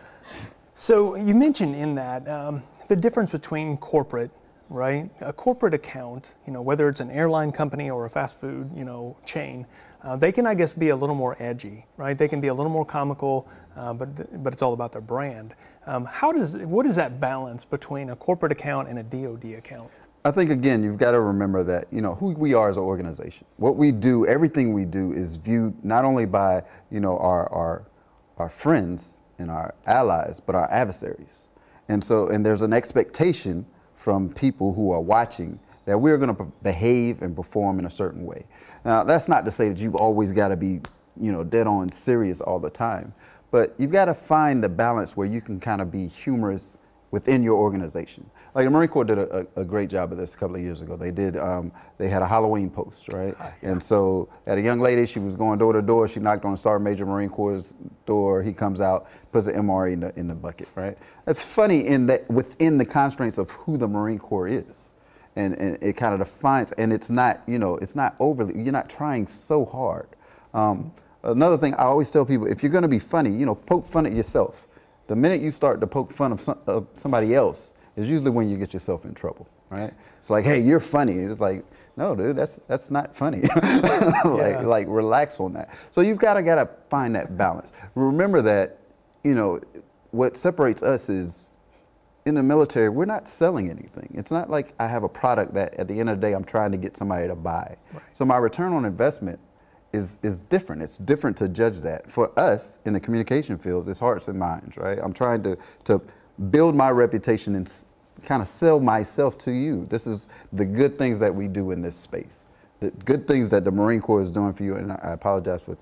So 0.74 1.16
you 1.16 1.36
mentioned 1.36 1.76
in 1.76 1.96
that 1.96 2.28
um, 2.28 2.64
the 2.88 2.96
difference 2.96 3.32
between 3.32 3.78
corporate, 3.78 4.32
right? 4.70 5.10
A 5.22 5.32
corporate 5.32 5.74
account, 5.74 6.34
you 6.46 6.52
know, 6.52 6.62
whether 6.62 6.90
it's 6.90 7.00
an 7.00 7.12
airline 7.12 7.52
company 7.52 7.90
or 7.90 8.06
a 8.06 8.10
fast 8.10 8.40
food, 8.40 8.72
you 8.76 8.84
know, 8.84 9.16
chain, 9.26 9.68
uh, 10.04 10.16
they 10.16 10.32
can, 10.32 10.46
I 10.46 10.54
guess, 10.54 10.74
be 10.74 10.90
a 10.90 10.96
little 10.96 11.16
more 11.16 11.36
edgy, 11.40 11.86
right? 11.98 12.18
They 12.18 12.28
can 12.28 12.42
be 12.42 12.48
a 12.48 12.54
little 12.54 12.72
more 12.72 12.86
comical, 12.86 13.48
uh, 13.76 13.94
but 13.94 14.44
but 14.44 14.54
it's 14.54 14.62
all 14.62 14.74
about 14.74 14.92
their 14.92 15.02
brand. 15.02 15.56
Um, 15.88 16.06
how 16.06 16.32
does 16.32 16.58
what 16.58 16.86
is 16.86 16.96
that 16.96 17.20
balance 17.20 17.66
between 17.66 18.10
a 18.10 18.16
corporate 18.16 18.52
account 18.52 18.88
and 18.88 19.00
a 19.00 19.04
DoD 19.04 19.54
account? 19.54 19.90
I 20.26 20.32
think 20.32 20.50
again, 20.50 20.84
you've 20.84 20.98
got 20.98 21.12
to 21.12 21.22
remember 21.22 21.64
that 21.66 21.86
you 21.92 22.02
know 22.02 22.16
who 22.16 22.32
we 22.32 22.56
are 22.56 22.68
as 22.68 22.78
an 22.78 22.84
organization. 22.84 23.46
What 23.58 23.76
we 23.76 23.92
do, 23.92 24.26
everything 24.26 24.74
we 24.74 24.84
do, 24.84 25.12
is 25.14 25.36
viewed 25.36 25.86
not 25.86 26.04
only 26.04 26.26
by 26.26 26.64
you 26.90 27.00
know 27.00 27.16
our 27.20 27.48
our 27.54 27.86
our 28.38 28.50
friends 28.50 29.22
and 29.38 29.52
our 29.52 29.76
allies, 29.86 30.40
but 30.40 30.56
our 30.56 30.70
adversaries. 30.72 31.46
And 31.90 32.04
so, 32.04 32.30
and 32.30 32.44
there's 32.44 32.64
an 32.64 32.74
expectation 32.74 33.68
from 33.96 34.34
people 34.34 34.74
who 34.74 34.92
are 34.92 35.02
watching 35.02 35.60
that 35.86 36.00
we're 36.00 36.18
going 36.18 36.36
to 36.36 36.44
behave 36.64 37.22
and 37.22 37.36
perform 37.36 37.78
in 37.78 37.86
a 37.86 37.92
certain 37.92 38.26
way. 38.26 38.48
Now, 38.84 39.04
that's 39.04 39.28
not 39.28 39.46
to 39.46 39.52
say 39.52 39.70
that 39.70 39.78
you've 39.78 39.96
always 39.96 40.32
got 40.32 40.48
to 40.48 40.58
be 40.58 40.82
you 41.22 41.32
know 41.32 41.44
dead 41.44 41.68
on 41.68 41.92
serious 41.92 42.42
all 42.42 42.58
the 42.58 42.72
time, 42.72 43.14
but 43.52 43.76
you've 43.78 43.92
got 43.92 44.06
to 44.06 44.16
find 44.16 44.64
the 44.64 44.70
balance 44.70 45.16
where 45.16 45.28
you 45.28 45.40
can 45.40 45.60
kind 45.60 45.82
of 45.82 45.92
be 45.92 46.08
humorous 46.08 46.80
within 47.16 47.42
your 47.42 47.56
organization. 47.56 48.30
Like 48.54 48.66
the 48.66 48.70
Marine 48.70 48.90
Corps 48.90 49.06
did 49.06 49.18
a, 49.18 49.48
a, 49.56 49.62
a 49.62 49.64
great 49.64 49.90
job 49.90 50.12
of 50.12 50.18
this 50.18 50.34
a 50.34 50.38
couple 50.38 50.58
of 50.58 50.62
years 50.62 50.82
ago. 50.82 50.98
They 50.98 51.12
did, 51.12 51.38
um, 51.38 51.72
they 51.98 52.10
had 52.10 52.22
a 52.22 52.28
Halloween 52.28 52.70
post, 52.70 53.14
right? 53.14 53.34
And 53.62 53.82
so, 53.82 54.28
at 54.46 54.58
a 54.58 54.62
young 54.62 54.82
lady, 54.82 55.06
she 55.06 55.20
was 55.20 55.34
going 55.34 55.58
door 55.58 55.72
to 55.72 55.82
door. 55.82 56.10
She 56.10 56.20
knocked 56.20 56.44
on 56.44 56.52
a 56.52 56.58
Sergeant 56.58 56.84
Major 56.84 57.06
Marine 57.06 57.30
Corps' 57.30 57.74
door. 58.06 58.44
He 58.44 58.52
comes 58.52 58.82
out, 58.82 59.08
puts 59.32 59.48
an 59.48 59.54
MRE 59.54 59.94
in 59.94 60.02
the, 60.02 60.20
in 60.20 60.28
the 60.28 60.36
bucket, 60.36 60.68
right? 60.76 60.98
That's 61.24 61.42
funny 61.42 61.88
in 61.88 62.06
that 62.08 62.30
within 62.30 62.78
the 62.78 62.86
constraints 62.86 63.38
of 63.38 63.50
who 63.52 63.78
the 63.78 63.88
Marine 63.88 64.20
Corps 64.20 64.50
is. 64.50 64.92
And, 65.38 65.54
and 65.56 65.82
it 65.82 65.94
kind 65.94 66.14
of 66.14 66.20
defines, 66.20 66.74
and 66.74 66.92
it's 66.92 67.10
not, 67.10 67.44
you 67.48 67.60
know, 67.60 67.78
it's 67.78 67.96
not 67.96 68.18
overly, 68.20 68.62
you're 68.62 68.74
not 68.74 68.90
trying 68.90 69.26
so 69.26 69.64
hard. 69.64 70.10
Um, 70.54 70.92
another 71.24 71.58
thing 71.58 71.76
I 71.76 71.84
always 71.84 72.12
tell 72.12 72.26
people, 72.26 72.46
if 72.46 72.62
you're 72.62 72.74
going 72.74 72.82
to 72.82 72.90
be 72.90 73.00
funny, 73.00 73.30
you 73.30 73.46
know, 73.46 73.56
poke 73.56 73.88
fun 73.88 74.06
at 74.06 74.12
yourself. 74.12 74.68
The 75.08 75.16
minute 75.16 75.42
you 75.42 75.52
start 75.52 75.80
to 75.82 75.88
poke 75.88 76.12
fun 76.12 76.32
of, 76.32 76.42
some, 76.42 76.58
of 76.68 76.88
somebody 76.96 77.36
else 77.36 77.74
is 77.96 78.10
usually 78.10 78.32
when 78.32 78.50
you 78.50 78.58
get 78.58 78.74
yourself 78.74 79.06
in 79.06 79.14
trouble, 79.14 79.48
right? 79.70 79.92
It's 80.20 80.30
like, 80.30 80.46
hey, 80.46 80.60
you're 80.60 80.80
funny. 80.80 81.14
It's 81.14 81.40
like, 81.40 81.64
no, 81.98 82.16
dude, 82.16 82.36
that's 82.36 82.60
that's 82.68 82.92
not 82.92 83.16
funny. 83.16 83.42
like, 83.56 83.64
Yeah. 84.26 84.64
like, 84.66 84.88
relax 84.90 85.40
on 85.40 85.54
that. 85.54 85.70
So 85.92 86.02
you've 86.02 86.18
got 86.18 86.34
to 86.34 86.44
gotta 86.44 86.70
find 86.90 87.16
that 87.16 87.38
balance. 87.38 87.72
Remember 87.94 88.42
that, 88.42 88.80
you 89.24 89.34
know, 89.34 89.62
what 90.12 90.36
separates 90.36 90.84
us 90.84 91.08
is 91.10 91.52
in 92.26 92.34
the 92.34 92.44
military, 92.44 92.90
we're 92.90 93.06
not 93.06 93.28
selling 93.28 93.70
anything. 93.70 94.12
It's 94.18 94.32
not 94.32 94.50
like 94.50 94.74
I 94.80 94.88
have 94.88 95.04
a 95.04 95.10
product 95.10 95.54
that 95.54 95.76
at 95.76 95.88
the 95.88 96.00
end 96.00 96.10
of 96.10 96.20
the 96.20 96.28
day 96.28 96.34
I'm 96.34 96.44
trying 96.44 96.72
to 96.72 96.78
get 96.78 96.98
somebody 96.98 97.28
to 97.28 97.36
buy. 97.36 97.78
So 98.14 98.26
my 98.26 98.38
return 98.38 98.74
on 98.74 98.84
investment 98.84 99.40
is, 99.96 100.18
is 100.22 100.44
different. 100.44 100.82
It's 100.82 100.98
different 100.98 101.36
to 101.38 101.50
judge 101.50 101.80
that. 101.80 102.12
For 102.12 102.38
us 102.40 102.80
in 102.86 102.94
the 102.94 103.00
communication 103.00 103.58
fields, 103.58 103.88
it's 103.88 104.00
hearts 104.00 104.28
and 104.28 104.38
minds, 104.38 104.78
right? 104.78 105.00
I'm 105.02 105.14
trying 105.14 105.42
to, 105.44 105.58
to 105.86 106.02
build 106.50 106.76
my 106.76 106.92
reputation 106.92 107.56
and 107.56 107.72
kind 108.26 108.42
of 108.42 108.48
sell 108.48 108.80
myself 108.80 109.38
to 109.40 109.52
you. 109.52 109.86
This 109.90 110.08
is 110.08 110.28
the 110.54 110.66
good 110.66 110.98
things 110.98 111.20
that 111.20 111.34
we 111.34 111.48
do 111.48 111.72
in 111.72 111.82
this 111.82 111.96
space, 111.96 112.46
the 112.80 112.92
good 112.92 113.28
things 113.28 113.50
that 113.52 113.64
the 113.64 113.72
Marine 113.72 114.02
Corps 114.02 114.22
is 114.22 114.32
doing 114.32 114.54
for 114.54 114.64
you. 114.64 114.76
And 114.76 114.92
I 114.92 115.12
apologize 115.12 115.62
for 115.62 115.78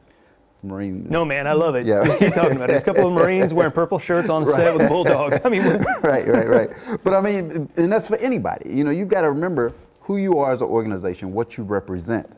Marine. 0.63 1.08
No, 1.10 1.25
man, 1.25 1.48
I 1.48 1.53
love 1.53 1.75
it. 1.75 1.86
Yeah. 1.86 2.03
Just 2.05 2.20
keep 2.20 2.34
talking 2.34 2.55
about 2.55 2.65
it. 2.65 2.74
There's 2.74 2.84
a 2.84 2.86
couple 2.86 3.08
of 3.08 3.13
Marines 3.13 3.53
wearing 3.53 3.72
purple 3.72 4.00
shirts 4.00 4.29
on 4.29 4.46
set 4.46 4.74
with 4.74 4.86
a 4.86 4.89
bulldog. 4.89 5.41
I 5.43 5.50
mean, 5.50 5.63
right, 6.01 6.27
right, 6.27 6.48
right. 6.48 6.70
But 7.03 7.13
I 7.13 7.22
mean, 7.22 7.70
and 7.75 7.91
that's 7.91 8.08
for 8.08 8.17
anybody. 8.17 8.70
You 8.70 8.84
know, 8.84 8.91
you've 8.91 9.10
got 9.10 9.22
to 9.22 9.32
remember 9.32 9.74
who 10.01 10.17
you 10.17 10.39
are 10.39 10.51
as 10.51 10.62
an 10.62 10.67
organization, 10.67 11.34
what 11.34 11.58
you 11.58 11.63
represent, 11.63 12.29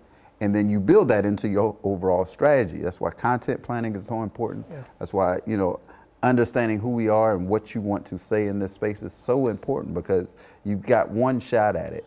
and 0.42 0.54
then 0.54 0.70
you 0.70 0.80
build 0.80 1.08
that 1.10 1.26
into 1.26 1.48
your 1.48 1.78
overall 1.84 2.26
strategy. 2.26 2.80
That's 2.80 3.00
why 3.00 3.12
content 3.12 3.64
planning 3.64 3.96
is 3.96 4.06
so 4.06 4.24
important. 4.24 4.68
Yeah. 4.70 4.84
That's 5.00 5.14
why 5.14 5.40
you 5.46 5.58
know 5.58 5.80
understanding 6.24 6.80
who 6.80 6.90
we 6.90 7.08
are 7.08 7.36
and 7.36 7.48
what 7.48 7.76
you 7.76 7.82
want 7.82 8.06
to 8.08 8.18
say 8.18 8.48
in 8.48 8.60
this 8.60 8.74
space 8.74 9.04
is 9.04 9.14
so 9.14 9.48
important 9.48 9.94
because 9.94 10.36
you've 10.64 10.82
got 10.82 11.10
one 11.10 11.40
shot 11.40 11.76
at 11.76 11.94
it, 11.94 12.06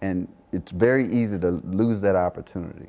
and 0.00 0.28
it's 0.52 0.72
very 0.72 1.08
easy 1.12 1.38
to 1.38 1.50
lose 1.64 2.00
that 2.00 2.16
opportunity. 2.16 2.88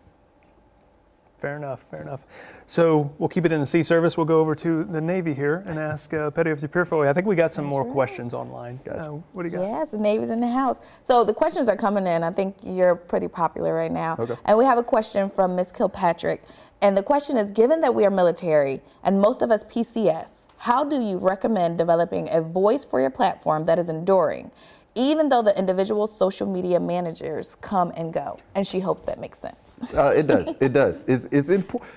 Fair 1.42 1.58
enough, 1.58 1.82
fair 1.90 2.04
enough. 2.04 2.22
So 2.68 3.12
we'll 3.18 3.28
keep 3.28 3.46
it 3.46 3.52
in 3.52 3.60
the 3.60 3.66
sea 3.66 3.82
service. 3.82 4.16
We'll 4.16 4.28
go 4.28 4.40
over 4.40 4.54
to 4.54 4.84
the 4.84 5.02
Navy 5.02 5.34
here 5.34 5.64
and 5.66 5.80
ask 5.80 6.14
uh, 6.14 6.30
Petty 6.30 6.52
Officer 6.52 6.68
Purifoy. 6.68 7.08
I 7.08 7.14
think 7.14 7.26
we 7.26 7.36
got 7.36 7.52
some 7.52 7.66
more 7.66 7.84
right. 7.84 7.92
questions 7.92 8.36
online. 8.36 8.80
Gotcha. 8.86 9.00
Uh, 9.00 9.10
what 9.34 9.42
do 9.42 9.50
you 9.50 9.58
got? 9.58 9.64
Yes, 9.64 9.90
the 9.90 9.98
Navy's 9.98 10.30
in 10.30 10.40
the 10.40 10.52
house. 10.52 10.78
So 11.02 11.24
the 11.24 11.34
questions 11.34 11.68
are 11.68 11.76
coming 11.76 12.06
in. 12.06 12.22
I 12.22 12.30
think 12.30 12.58
you're 12.62 12.96
pretty 12.96 13.28
popular 13.28 13.74
right 13.74 13.92
now. 13.92 14.18
Okay. 14.20 14.36
And 14.46 14.56
we 14.56 14.66
have 14.66 14.78
a 14.78 14.84
question 14.84 15.32
from 15.32 15.56
Ms. 15.56 15.72
Kilpatrick. 15.72 16.44
And 16.80 16.96
the 16.96 17.04
question 17.04 17.38
is 17.38 17.50
given 17.50 17.82
that 17.82 17.96
we 17.96 18.06
are 18.06 18.12
military 18.12 18.80
and 19.04 19.20
most 19.20 19.42
of 19.42 19.50
us 19.50 19.64
PCS, 19.64 20.46
how 20.58 20.84
do 20.84 21.02
you 21.02 21.18
recommend 21.18 21.80
developing 21.80 22.30
a 22.32 22.40
voice 22.40 22.86
for 22.86 23.02
your 23.02 23.10
platform 23.10 23.66
that 23.66 23.80
is 23.80 23.90
enduring, 23.90 24.52
even 24.96 25.30
though 25.30 25.42
the 25.42 25.58
individual 25.58 26.08
social 26.08 26.48
media 26.48 26.80
managers 26.80 27.56
come 27.62 27.92
and 27.96 28.14
go? 28.14 28.40
And 28.56 28.66
she 28.66 28.80
hopes 28.80 29.04
that 29.06 29.20
makes 29.20 29.40
sense. 29.40 29.78
Uh, 29.94 30.14
it 30.16 30.28
does. 30.28 30.58
It 30.62 30.74
does. 30.74 31.04
It's, 31.08 31.28
it's 31.32 31.50
important. 31.50 31.92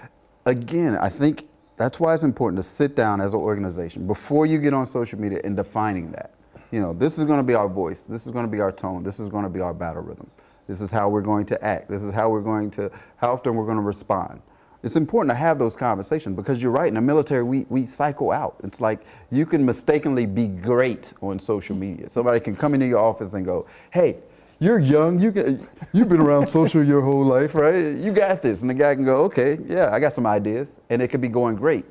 Again, 0.46 0.96
I 0.96 1.08
think 1.08 1.48
that's 1.76 1.98
why 1.98 2.14
it's 2.14 2.22
important 2.22 2.58
to 2.58 2.62
sit 2.62 2.94
down 2.94 3.20
as 3.20 3.34
an 3.34 3.40
organization 3.40 4.06
before 4.06 4.46
you 4.46 4.58
get 4.58 4.74
on 4.74 4.86
social 4.86 5.18
media 5.18 5.40
and 5.44 5.56
defining 5.56 6.12
that. 6.12 6.34
You 6.70 6.80
know, 6.80 6.92
this 6.92 7.18
is 7.18 7.24
going 7.24 7.38
to 7.38 7.44
be 7.44 7.54
our 7.54 7.68
voice. 7.68 8.04
This 8.04 8.26
is 8.26 8.32
going 8.32 8.44
to 8.44 8.50
be 8.50 8.60
our 8.60 8.72
tone. 8.72 9.02
This 9.02 9.20
is 9.20 9.28
going 9.28 9.44
to 9.44 9.50
be 9.50 9.60
our 9.60 9.74
battle 9.74 10.02
rhythm. 10.02 10.30
This 10.66 10.80
is 10.80 10.90
how 10.90 11.08
we're 11.08 11.20
going 11.20 11.46
to 11.46 11.64
act. 11.64 11.88
This 11.88 12.02
is 12.02 12.12
how 12.12 12.30
we're 12.30 12.40
going 12.40 12.70
to, 12.72 12.90
how 13.16 13.32
often 13.32 13.54
we're 13.54 13.66
going 13.66 13.76
to 13.76 13.82
respond. 13.82 14.40
It's 14.84 14.96
important 14.96 15.30
to 15.30 15.34
have 15.34 15.58
those 15.58 15.74
conversations 15.74 16.36
because 16.36 16.60
you're 16.60 16.70
right. 16.70 16.88
In 16.88 16.94
the 16.94 17.00
military, 17.00 17.42
we, 17.42 17.64
we 17.70 17.86
cycle 17.86 18.30
out. 18.30 18.56
It's 18.62 18.82
like 18.82 19.00
you 19.30 19.46
can 19.46 19.64
mistakenly 19.64 20.26
be 20.26 20.46
great 20.46 21.14
on 21.22 21.38
social 21.38 21.74
media. 21.74 22.10
Somebody 22.10 22.38
can 22.38 22.54
come 22.54 22.74
into 22.74 22.86
your 22.86 22.98
office 22.98 23.32
and 23.32 23.46
go, 23.46 23.66
hey, 23.92 24.18
you're 24.60 24.78
young. 24.78 25.18
You 25.18 25.30
get, 25.30 25.46
you've 25.94 26.10
been 26.10 26.20
around 26.20 26.48
social 26.48 26.84
your 26.84 27.00
whole 27.00 27.24
life, 27.24 27.54
right? 27.54 27.96
You 27.96 28.12
got 28.12 28.42
this. 28.42 28.60
And 28.60 28.68
the 28.68 28.74
guy 28.74 28.94
can 28.94 29.06
go, 29.06 29.24
okay, 29.24 29.58
yeah, 29.66 29.88
I 29.90 30.00
got 30.00 30.12
some 30.12 30.26
ideas. 30.26 30.80
And 30.90 31.00
it 31.00 31.08
could 31.08 31.22
be 31.22 31.28
going 31.28 31.56
great. 31.56 31.86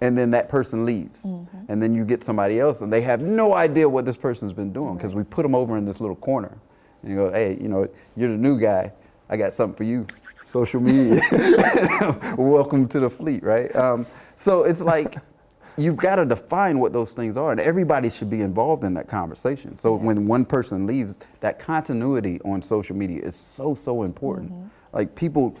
And 0.00 0.16
then 0.16 0.30
that 0.30 0.48
person 0.48 0.86
leaves. 0.86 1.22
Mm-hmm. 1.24 1.70
And 1.70 1.82
then 1.82 1.92
you 1.92 2.04
get 2.06 2.24
somebody 2.24 2.58
else 2.58 2.80
and 2.80 2.90
they 2.90 3.02
have 3.02 3.20
no 3.20 3.52
idea 3.52 3.86
what 3.86 4.06
this 4.06 4.16
person's 4.16 4.54
been 4.54 4.72
doing 4.72 4.96
because 4.96 5.14
we 5.14 5.22
put 5.22 5.42
them 5.42 5.54
over 5.54 5.76
in 5.76 5.84
this 5.84 6.00
little 6.00 6.16
corner. 6.16 6.56
And 7.02 7.10
you 7.10 7.16
go, 7.16 7.30
hey, 7.30 7.58
you 7.60 7.68
know, 7.68 7.86
you're 8.16 8.30
the 8.30 8.38
new 8.38 8.58
guy. 8.58 8.92
I 9.28 9.36
got 9.36 9.54
something 9.54 9.76
for 9.76 9.84
you. 9.84 10.06
Social 10.40 10.80
media. 10.80 11.20
Welcome 12.38 12.88
to 12.88 13.00
the 13.00 13.10
fleet, 13.10 13.42
right? 13.42 13.74
Um, 13.76 14.06
so 14.36 14.64
it's 14.64 14.80
like 14.80 15.16
you've 15.76 15.96
got 15.96 16.16
to 16.16 16.24
define 16.24 16.78
what 16.80 16.92
those 16.92 17.12
things 17.12 17.36
are, 17.36 17.52
and 17.52 17.60
everybody 17.60 18.10
should 18.10 18.28
be 18.28 18.40
involved 18.40 18.84
in 18.84 18.94
that 18.94 19.08
conversation. 19.08 19.76
So 19.76 19.94
when 19.94 20.26
one 20.26 20.44
person 20.44 20.86
leaves, 20.86 21.18
that 21.40 21.58
continuity 21.58 22.40
on 22.44 22.60
social 22.60 22.96
media 22.96 23.22
is 23.22 23.36
so 23.36 23.74
so 23.74 24.02
important. 24.02 24.52
Like 24.92 25.14
people 25.14 25.56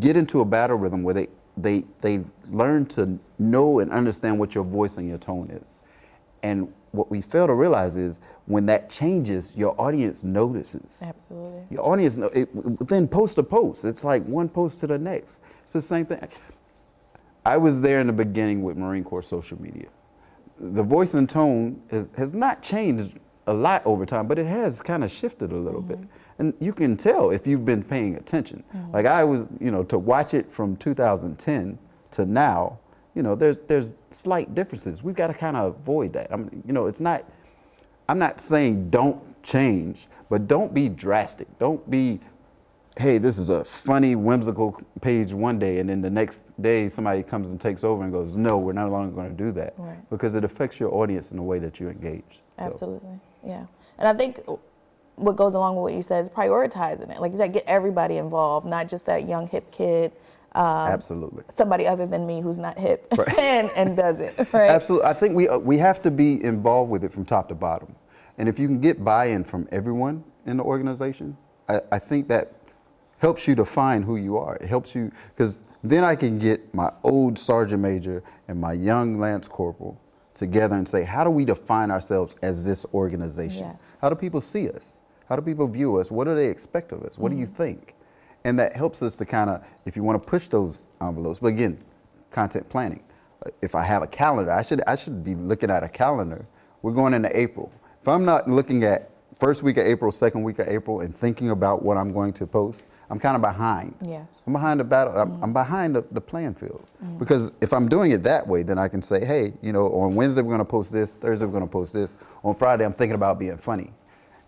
get 0.00 0.16
into 0.16 0.40
a 0.40 0.44
battle 0.44 0.76
rhythm 0.76 1.02
where 1.02 1.14
they 1.14 1.28
they 1.56 1.84
they 2.00 2.20
learn 2.50 2.86
to 2.86 3.18
know 3.38 3.80
and 3.80 3.90
understand 3.90 4.38
what 4.38 4.54
your 4.54 4.64
voice 4.64 4.96
and 4.96 5.08
your 5.08 5.18
tone 5.18 5.50
is. 5.50 5.76
And 6.42 6.72
what 6.92 7.10
we 7.10 7.20
fail 7.20 7.46
to 7.46 7.54
realize 7.54 7.96
is 7.96 8.20
when 8.46 8.66
that 8.66 8.88
changes, 8.88 9.56
your 9.56 9.78
audience 9.80 10.22
notices. 10.24 11.00
Absolutely. 11.02 11.66
Your 11.70 11.86
audience, 11.86 12.16
know- 12.16 12.30
it, 12.32 12.48
then 12.88 13.08
post 13.08 13.34
to 13.36 13.42
post, 13.42 13.84
it's 13.84 14.04
like 14.04 14.24
one 14.24 14.48
post 14.48 14.80
to 14.80 14.86
the 14.86 14.98
next. 14.98 15.40
It's 15.64 15.72
the 15.72 15.82
same 15.82 16.06
thing. 16.06 16.26
I 17.44 17.56
was 17.56 17.80
there 17.80 18.00
in 18.00 18.06
the 18.06 18.12
beginning 18.12 18.62
with 18.62 18.76
Marine 18.76 19.04
Corps 19.04 19.22
social 19.22 19.60
media. 19.60 19.88
The 20.58 20.82
voice 20.82 21.14
and 21.14 21.28
tone 21.28 21.82
has, 21.90 22.10
has 22.16 22.34
not 22.34 22.62
changed 22.62 23.18
a 23.46 23.54
lot 23.54 23.82
over 23.84 24.06
time, 24.06 24.26
but 24.26 24.38
it 24.38 24.46
has 24.46 24.80
kind 24.80 25.04
of 25.04 25.10
shifted 25.10 25.52
a 25.52 25.56
little 25.56 25.82
bit. 25.82 25.98
Mm-hmm. 25.98 26.40
And 26.40 26.54
you 26.60 26.72
can 26.72 26.96
tell 26.96 27.30
if 27.30 27.46
you've 27.46 27.64
been 27.64 27.82
paying 27.82 28.16
attention. 28.16 28.64
Mm-hmm. 28.74 28.92
Like 28.92 29.06
I 29.06 29.24
was, 29.24 29.46
you 29.60 29.70
know, 29.70 29.84
to 29.84 29.98
watch 29.98 30.34
it 30.34 30.50
from 30.52 30.76
2010 30.76 31.78
to 32.12 32.26
now, 32.26 32.78
you 33.14 33.22
know, 33.22 33.34
there's 33.34 33.58
there's 33.60 33.94
slight 34.10 34.54
differences. 34.54 35.02
We've 35.02 35.14
got 35.14 35.28
to 35.28 35.34
kind 35.34 35.56
of 35.56 35.76
avoid 35.76 36.12
that. 36.12 36.32
I 36.32 36.36
mean, 36.36 36.62
you 36.66 36.72
know, 36.72 36.86
it's 36.86 37.00
not. 37.00 37.24
I'm 38.08 38.18
not 38.18 38.40
saying 38.40 38.90
don't 38.90 39.20
change, 39.42 40.08
but 40.28 40.46
don't 40.48 40.72
be 40.72 40.88
drastic. 40.88 41.46
Don't 41.58 41.88
be, 41.90 42.20
hey, 42.98 43.18
this 43.18 43.38
is 43.38 43.48
a 43.48 43.64
funny, 43.64 44.14
whimsical 44.14 44.80
page 45.00 45.32
one 45.32 45.58
day, 45.58 45.78
and 45.78 45.88
then 45.88 46.00
the 46.02 46.10
next 46.10 46.44
day 46.60 46.88
somebody 46.88 47.22
comes 47.22 47.50
and 47.50 47.60
takes 47.60 47.84
over 47.84 48.02
and 48.02 48.12
goes, 48.12 48.36
no, 48.36 48.58
we're 48.58 48.72
no 48.72 48.88
longer 48.88 49.14
going 49.14 49.34
to 49.36 49.44
do 49.44 49.52
that, 49.52 49.74
Right. 49.76 49.98
because 50.10 50.34
it 50.34 50.44
affects 50.44 50.78
your 50.80 50.92
audience 50.94 51.30
in 51.30 51.36
the 51.36 51.42
way 51.42 51.58
that 51.58 51.80
you 51.80 51.88
engage. 51.88 52.40
So, 52.58 52.64
Absolutely. 52.64 53.20
Yeah. 53.44 53.66
And 53.98 54.08
I 54.08 54.14
think 54.14 54.40
what 55.16 55.36
goes 55.36 55.54
along 55.54 55.76
with 55.76 55.82
what 55.82 55.92
you 55.94 56.02
said 56.02 56.24
is 56.24 56.30
prioritizing 56.30 57.10
it. 57.10 57.20
Like 57.20 57.32
you 57.32 57.38
said, 57.38 57.52
get 57.52 57.64
everybody 57.66 58.16
involved, 58.18 58.66
not 58.66 58.88
just 58.88 59.06
that 59.06 59.26
young 59.28 59.46
hip 59.46 59.70
kid, 59.70 60.12
um, 60.56 60.92
absolutely. 60.92 61.44
somebody 61.54 61.86
other 61.86 62.06
than 62.06 62.26
me 62.26 62.40
who's 62.40 62.58
not 62.58 62.78
hip 62.78 63.06
and, 63.38 63.70
and 63.76 63.96
does 63.96 64.20
it. 64.20 64.34
Right. 64.52 64.70
Absolutely. 64.70 65.08
I 65.08 65.12
think 65.12 65.34
we, 65.34 65.48
uh, 65.48 65.58
we 65.58 65.76
have 65.78 66.00
to 66.02 66.10
be 66.10 66.42
involved 66.42 66.90
with 66.90 67.04
it 67.04 67.12
from 67.12 67.24
top 67.24 67.48
to 67.48 67.54
bottom. 67.54 67.94
And 68.38 68.48
if 68.48 68.58
you 68.58 68.66
can 68.66 68.80
get 68.80 69.04
buy 69.04 69.26
in 69.26 69.44
from 69.44 69.68
everyone 69.70 70.24
in 70.46 70.56
the 70.56 70.62
organization, 70.62 71.36
I, 71.68 71.80
I 71.92 71.98
think 71.98 72.28
that 72.28 72.54
helps 73.18 73.46
you 73.46 73.54
define 73.54 74.02
who 74.02 74.16
you 74.16 74.36
are. 74.38 74.56
It 74.56 74.68
helps 74.68 74.94
you, 74.94 75.10
because 75.34 75.62
then 75.82 76.04
I 76.04 76.16
can 76.16 76.38
get 76.38 76.72
my 76.74 76.90
old 77.02 77.38
sergeant 77.38 77.82
major 77.82 78.22
and 78.48 78.60
my 78.60 78.72
young 78.72 79.18
lance 79.18 79.48
corporal 79.48 80.00
together 80.32 80.76
and 80.76 80.86
say, 80.86 81.02
how 81.02 81.24
do 81.24 81.30
we 81.30 81.44
define 81.44 81.90
ourselves 81.90 82.36
as 82.42 82.62
this 82.62 82.86
organization? 82.94 83.64
Yes. 83.64 83.96
How 84.00 84.08
do 84.08 84.14
people 84.14 84.40
see 84.40 84.70
us? 84.70 85.00
How 85.28 85.36
do 85.36 85.42
people 85.42 85.66
view 85.66 85.96
us? 85.96 86.10
What 86.10 86.24
do 86.24 86.34
they 86.34 86.46
expect 86.46 86.92
of 86.92 87.02
us? 87.02 87.18
What 87.18 87.30
do 87.30 87.36
you 87.36 87.46
think? 87.46 87.95
And 88.46 88.56
that 88.60 88.76
helps 88.76 89.02
us 89.02 89.16
to 89.16 89.24
kind 89.26 89.50
of, 89.50 89.64
if 89.86 89.96
you 89.96 90.04
want 90.04 90.22
to 90.22 90.30
push 90.30 90.46
those 90.46 90.86
envelopes, 91.02 91.40
but 91.40 91.48
again, 91.48 91.78
content 92.30 92.68
planning. 92.68 93.02
Uh, 93.44 93.50
If 93.60 93.74
I 93.74 93.82
have 93.82 94.02
a 94.04 94.06
calendar, 94.06 94.52
I 94.52 94.62
should 94.62 94.82
I 94.86 94.94
should 94.94 95.24
be 95.24 95.34
looking 95.34 95.68
at 95.68 95.82
a 95.82 95.88
calendar. 95.88 96.46
We're 96.82 96.92
going 96.92 97.12
into 97.12 97.36
April. 97.36 97.72
If 98.02 98.06
I'm 98.06 98.24
not 98.24 98.48
looking 98.48 98.84
at 98.84 99.10
first 99.36 99.64
week 99.64 99.78
of 99.78 99.86
April, 99.86 100.12
second 100.12 100.44
week 100.44 100.60
of 100.60 100.68
April, 100.68 101.00
and 101.00 101.12
thinking 101.14 101.50
about 101.50 101.82
what 101.82 101.96
I'm 101.96 102.12
going 102.12 102.32
to 102.34 102.46
post, 102.46 102.84
I'm 103.10 103.18
kind 103.18 103.34
of 103.34 103.42
behind. 103.42 103.94
Yes. 104.02 104.44
I'm 104.46 104.52
behind 104.52 104.78
the 104.78 104.84
battle. 104.84 105.16
I'm, 105.18 105.42
I'm 105.42 105.52
behind 105.52 105.96
the, 105.96 106.04
the 106.12 106.20
playing 106.20 106.54
field. 106.54 106.84
Because 107.18 107.50
if 107.60 107.72
I'm 107.72 107.88
doing 107.88 108.12
it 108.12 108.22
that 108.22 108.46
way, 108.46 108.62
then 108.62 108.78
I 108.78 108.86
can 108.86 109.02
say, 109.02 109.24
hey, 109.24 109.54
you 109.60 109.72
know, 109.72 109.86
on 109.92 110.14
Wednesday 110.14 110.42
we're 110.42 110.54
going 110.56 110.66
to 110.68 110.72
post 110.78 110.92
this. 110.92 111.16
Thursday 111.16 111.46
we're 111.46 111.52
going 111.58 111.66
to 111.66 111.70
post 111.80 111.92
this. 111.92 112.14
On 112.44 112.54
Friday 112.54 112.84
I'm 112.84 112.94
thinking 112.94 113.16
about 113.16 113.38
being 113.40 113.58
funny. 113.58 113.92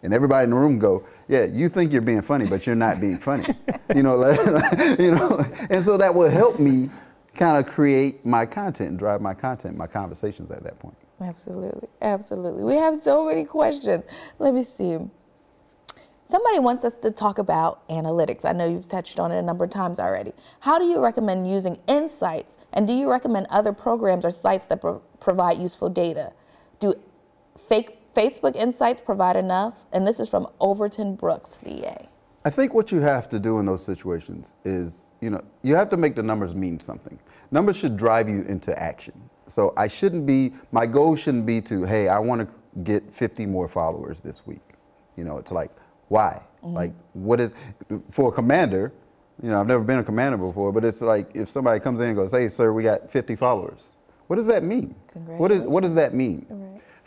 And 0.02 0.14
everybody 0.14 0.44
in 0.44 0.50
the 0.50 0.56
room 0.56 0.78
go, 0.78 1.04
yeah, 1.28 1.44
you 1.44 1.68
think 1.68 1.92
you're 1.92 2.00
being 2.00 2.22
funny, 2.22 2.46
but 2.46 2.66
you're 2.66 2.76
not 2.76 3.00
being 3.00 3.18
funny. 3.18 3.44
you 3.94 4.02
know, 4.02 4.30
you 4.98 5.12
know, 5.12 5.44
and 5.70 5.84
so 5.84 5.96
that 5.96 6.14
will 6.14 6.30
help 6.30 6.58
me 6.58 6.88
kind 7.34 7.64
of 7.64 7.72
create 7.72 8.24
my 8.24 8.46
content 8.46 8.90
and 8.90 8.98
drive 8.98 9.20
my 9.20 9.34
content, 9.34 9.76
my 9.76 9.86
conversations 9.86 10.50
at 10.50 10.62
that 10.62 10.78
point. 10.78 10.96
Absolutely. 11.20 11.88
Absolutely. 12.00 12.64
We 12.64 12.74
have 12.74 12.96
so 12.96 13.26
many 13.26 13.44
questions. 13.44 14.04
Let 14.38 14.54
me 14.54 14.62
see. 14.62 14.98
Somebody 16.26 16.58
wants 16.58 16.84
us 16.84 16.94
to 16.96 17.10
talk 17.10 17.38
about 17.38 17.88
analytics. 17.88 18.44
I 18.44 18.52
know 18.52 18.68
you've 18.68 18.88
touched 18.88 19.18
on 19.18 19.32
it 19.32 19.38
a 19.38 19.42
number 19.42 19.64
of 19.64 19.70
times 19.70 19.98
already. 19.98 20.32
How 20.60 20.78
do 20.78 20.84
you 20.84 21.00
recommend 21.00 21.50
using 21.50 21.78
insights? 21.88 22.58
And 22.74 22.86
do 22.86 22.92
you 22.92 23.10
recommend 23.10 23.46
other 23.48 23.72
programs 23.72 24.26
or 24.26 24.30
sites 24.30 24.66
that 24.66 24.82
pro- 24.82 25.00
provide 25.20 25.56
useful 25.56 25.88
data? 25.88 26.32
Do 26.80 26.94
fake 27.56 27.97
Facebook 28.18 28.56
Insights 28.56 29.00
provide 29.00 29.36
enough? 29.36 29.84
And 29.92 30.04
this 30.04 30.18
is 30.18 30.28
from 30.28 30.48
Overton 30.58 31.14
Brooks, 31.14 31.58
VA. 31.62 32.08
I 32.44 32.50
think 32.50 32.74
what 32.74 32.90
you 32.90 32.98
have 33.00 33.28
to 33.28 33.38
do 33.38 33.60
in 33.60 33.66
those 33.66 33.84
situations 33.84 34.54
is, 34.64 35.08
you 35.20 35.30
know, 35.30 35.40
you 35.62 35.76
have 35.76 35.88
to 35.90 35.96
make 35.96 36.16
the 36.16 36.22
numbers 36.24 36.52
mean 36.52 36.80
something. 36.80 37.16
Numbers 37.52 37.76
should 37.76 37.96
drive 37.96 38.28
you 38.28 38.42
into 38.42 38.76
action. 38.76 39.14
So 39.46 39.72
I 39.76 39.86
shouldn't 39.86 40.26
be, 40.26 40.52
my 40.72 40.84
goal 40.84 41.14
shouldn't 41.14 41.46
be 41.46 41.60
to, 41.62 41.84
hey, 41.84 42.08
I 42.08 42.18
want 42.18 42.40
to 42.40 42.80
get 42.82 43.12
50 43.12 43.46
more 43.46 43.68
followers 43.68 44.20
this 44.20 44.44
week. 44.44 44.74
You 45.16 45.22
know, 45.22 45.38
it's 45.38 45.52
like, 45.52 45.70
why? 46.08 46.42
Mm-hmm. 46.64 46.74
Like, 46.74 46.92
what 47.12 47.40
is, 47.40 47.54
for 48.10 48.30
a 48.30 48.32
commander, 48.32 48.92
You 49.42 49.50
know, 49.50 49.60
I've 49.60 49.68
never 49.68 49.84
been 49.84 50.00
a 50.00 50.04
commander 50.04 50.36
before, 50.36 50.72
but 50.72 50.84
it's 50.84 51.00
like 51.00 51.30
if 51.34 51.48
somebody 51.48 51.78
comes 51.78 52.00
in 52.00 52.08
and 52.08 52.16
goes, 52.16 52.32
"Hey, 52.32 52.48
sir, 52.48 52.72
we 52.72 52.82
got 52.82 53.08
50 53.08 53.36
followers." 53.36 53.92
What 54.26 54.36
does 54.36 54.48
that 54.48 54.64
mean? 54.64 54.94
What 55.38 55.52
is 55.52 55.62
what 55.62 55.82
does 55.84 55.94
that 55.94 56.12
mean? 56.12 56.44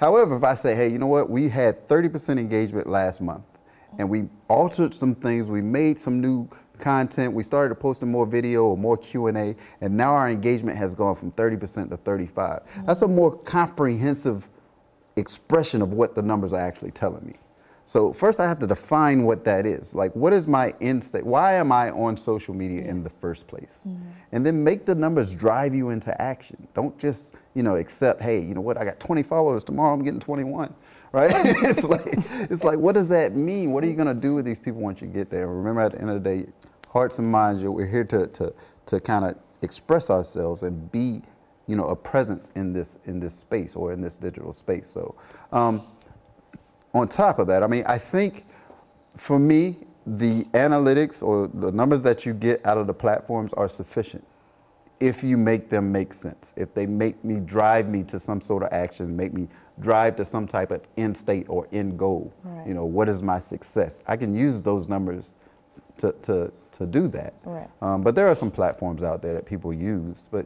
However, 0.01 0.35
if 0.35 0.43
I 0.43 0.55
say, 0.55 0.75
"Hey, 0.75 0.87
you 0.87 0.97
know 0.97 1.05
what? 1.05 1.29
We 1.29 1.47
had 1.47 1.87
30% 1.87 2.39
engagement 2.39 2.87
last 2.87 3.21
month, 3.21 3.43
and 3.99 4.09
we 4.09 4.27
altered 4.47 4.95
some 4.95 5.13
things. 5.13 5.47
We 5.47 5.61
made 5.61 5.99
some 5.99 6.19
new 6.19 6.47
content. 6.79 7.35
We 7.35 7.43
started 7.43 7.75
posting 7.75 8.09
more 8.09 8.25
video 8.25 8.65
or 8.65 8.75
more 8.75 8.97
Q&A, 8.97 9.55
and 9.79 9.95
now 9.95 10.15
our 10.15 10.31
engagement 10.31 10.75
has 10.75 10.95
gone 10.95 11.13
from 11.13 11.29
30% 11.29 11.91
to 11.91 11.97
35." 11.97 12.63
That's 12.87 13.03
a 13.03 13.07
more 13.07 13.31
comprehensive 13.31 14.49
expression 15.17 15.83
of 15.83 15.93
what 15.93 16.15
the 16.15 16.23
numbers 16.23 16.51
are 16.51 16.61
actually 16.61 16.91
telling 16.91 17.23
me. 17.23 17.35
So 17.85 18.13
first 18.13 18.39
I 18.39 18.47
have 18.47 18.59
to 18.59 18.67
define 18.67 19.23
what 19.23 19.43
that 19.45 19.65
is. 19.65 19.93
Like 19.93 20.15
what 20.15 20.33
is 20.33 20.47
my 20.47 20.73
end 20.81 21.03
state? 21.03 21.25
Why 21.25 21.53
am 21.53 21.71
I 21.71 21.91
on 21.91 22.15
social 22.17 22.53
media 22.53 22.83
in 22.83 23.03
the 23.03 23.09
first 23.09 23.47
place? 23.47 23.87
And 24.31 24.45
then 24.45 24.63
make 24.63 24.85
the 24.85 24.95
numbers 24.95 25.33
drive 25.35 25.73
you 25.75 25.89
into 25.89 26.19
action. 26.21 26.67
Don't 26.73 26.97
just, 26.97 27.33
you 27.53 27.63
know, 27.63 27.75
accept, 27.75 28.21
hey, 28.21 28.39
you 28.39 28.53
know 28.53 28.61
what, 28.61 28.77
I 28.77 28.85
got 28.85 28.99
20 28.99 29.23
followers, 29.23 29.63
tomorrow 29.63 29.93
I'm 29.93 30.03
getting 30.03 30.19
21. 30.19 30.73
Right? 31.13 31.31
it's 31.35 31.83
like 31.83 32.03
it's 32.49 32.63
like 32.63 32.79
what 32.79 32.95
does 32.95 33.09
that 33.09 33.35
mean? 33.35 33.71
What 33.71 33.83
are 33.83 33.87
you 33.87 33.95
gonna 33.95 34.13
do 34.13 34.33
with 34.33 34.45
these 34.45 34.59
people 34.59 34.79
once 34.79 35.01
you 35.01 35.07
get 35.07 35.29
there? 35.29 35.47
Remember 35.47 35.81
at 35.81 35.91
the 35.91 35.99
end 35.99 36.09
of 36.09 36.23
the 36.23 36.29
day, 36.29 36.45
hearts 36.87 37.19
and 37.19 37.29
minds, 37.29 37.61
we're 37.63 37.85
here 37.85 38.05
to 38.05 38.27
to 38.27 38.53
to 38.85 38.99
kind 39.01 39.25
of 39.25 39.35
express 39.61 40.09
ourselves 40.09 40.63
and 40.63 40.89
be 40.91 41.21
you 41.67 41.75
know 41.75 41.85
a 41.85 41.95
presence 41.95 42.51
in 42.55 42.73
this 42.73 42.97
in 43.05 43.19
this 43.19 43.33
space 43.33 43.75
or 43.75 43.93
in 43.93 44.01
this 44.01 44.17
digital 44.17 44.51
space 44.51 44.89
so 44.89 45.15
um, 45.51 45.81
on 46.93 47.07
top 47.07 47.39
of 47.39 47.47
that, 47.47 47.63
I 47.63 47.67
mean, 47.67 47.83
I 47.87 47.97
think 47.97 48.45
for 49.15 49.39
me, 49.39 49.77
the 50.05 50.43
analytics 50.53 51.21
or 51.21 51.47
the 51.47 51.71
numbers 51.71 52.03
that 52.03 52.25
you 52.25 52.33
get 52.33 52.65
out 52.65 52.77
of 52.77 52.87
the 52.87 52.93
platforms 52.93 53.53
are 53.53 53.69
sufficient 53.69 54.25
if 55.01 55.23
you 55.23 55.35
make 55.35 55.67
them 55.69 55.91
make 55.91 56.13
sense. 56.13 56.53
If 56.55 56.73
they 56.75 56.85
make 56.85 57.25
me 57.25 57.39
drive 57.39 57.89
me 57.89 58.03
to 58.03 58.19
some 58.19 58.39
sort 58.39 58.63
of 58.63 58.69
action, 58.71 59.17
make 59.17 59.33
me 59.33 59.47
drive 59.79 60.15
to 60.17 60.25
some 60.25 60.47
type 60.47 60.69
of 60.69 60.81
end 60.95 61.17
state 61.17 61.47
or 61.49 61.67
end 61.73 61.97
goal. 61.97 62.31
Right. 62.43 62.67
You 62.67 62.75
know, 62.75 62.85
what 62.85 63.09
is 63.09 63.23
my 63.23 63.39
success? 63.39 64.01
I 64.05 64.15
can 64.15 64.35
use 64.35 64.61
those 64.61 64.87
numbers 64.87 65.33
to, 65.97 66.11
to, 66.21 66.53
to 66.73 66.85
do 66.85 67.07
that. 67.09 67.35
Right. 67.43 67.67
Um, 67.81 68.03
but 68.03 68.13
there 68.13 68.27
are 68.27 68.35
some 68.35 68.51
platforms 68.51 69.01
out 69.01 69.23
there 69.23 69.33
that 69.33 69.45
people 69.45 69.73
use, 69.73 70.23
but 70.29 70.45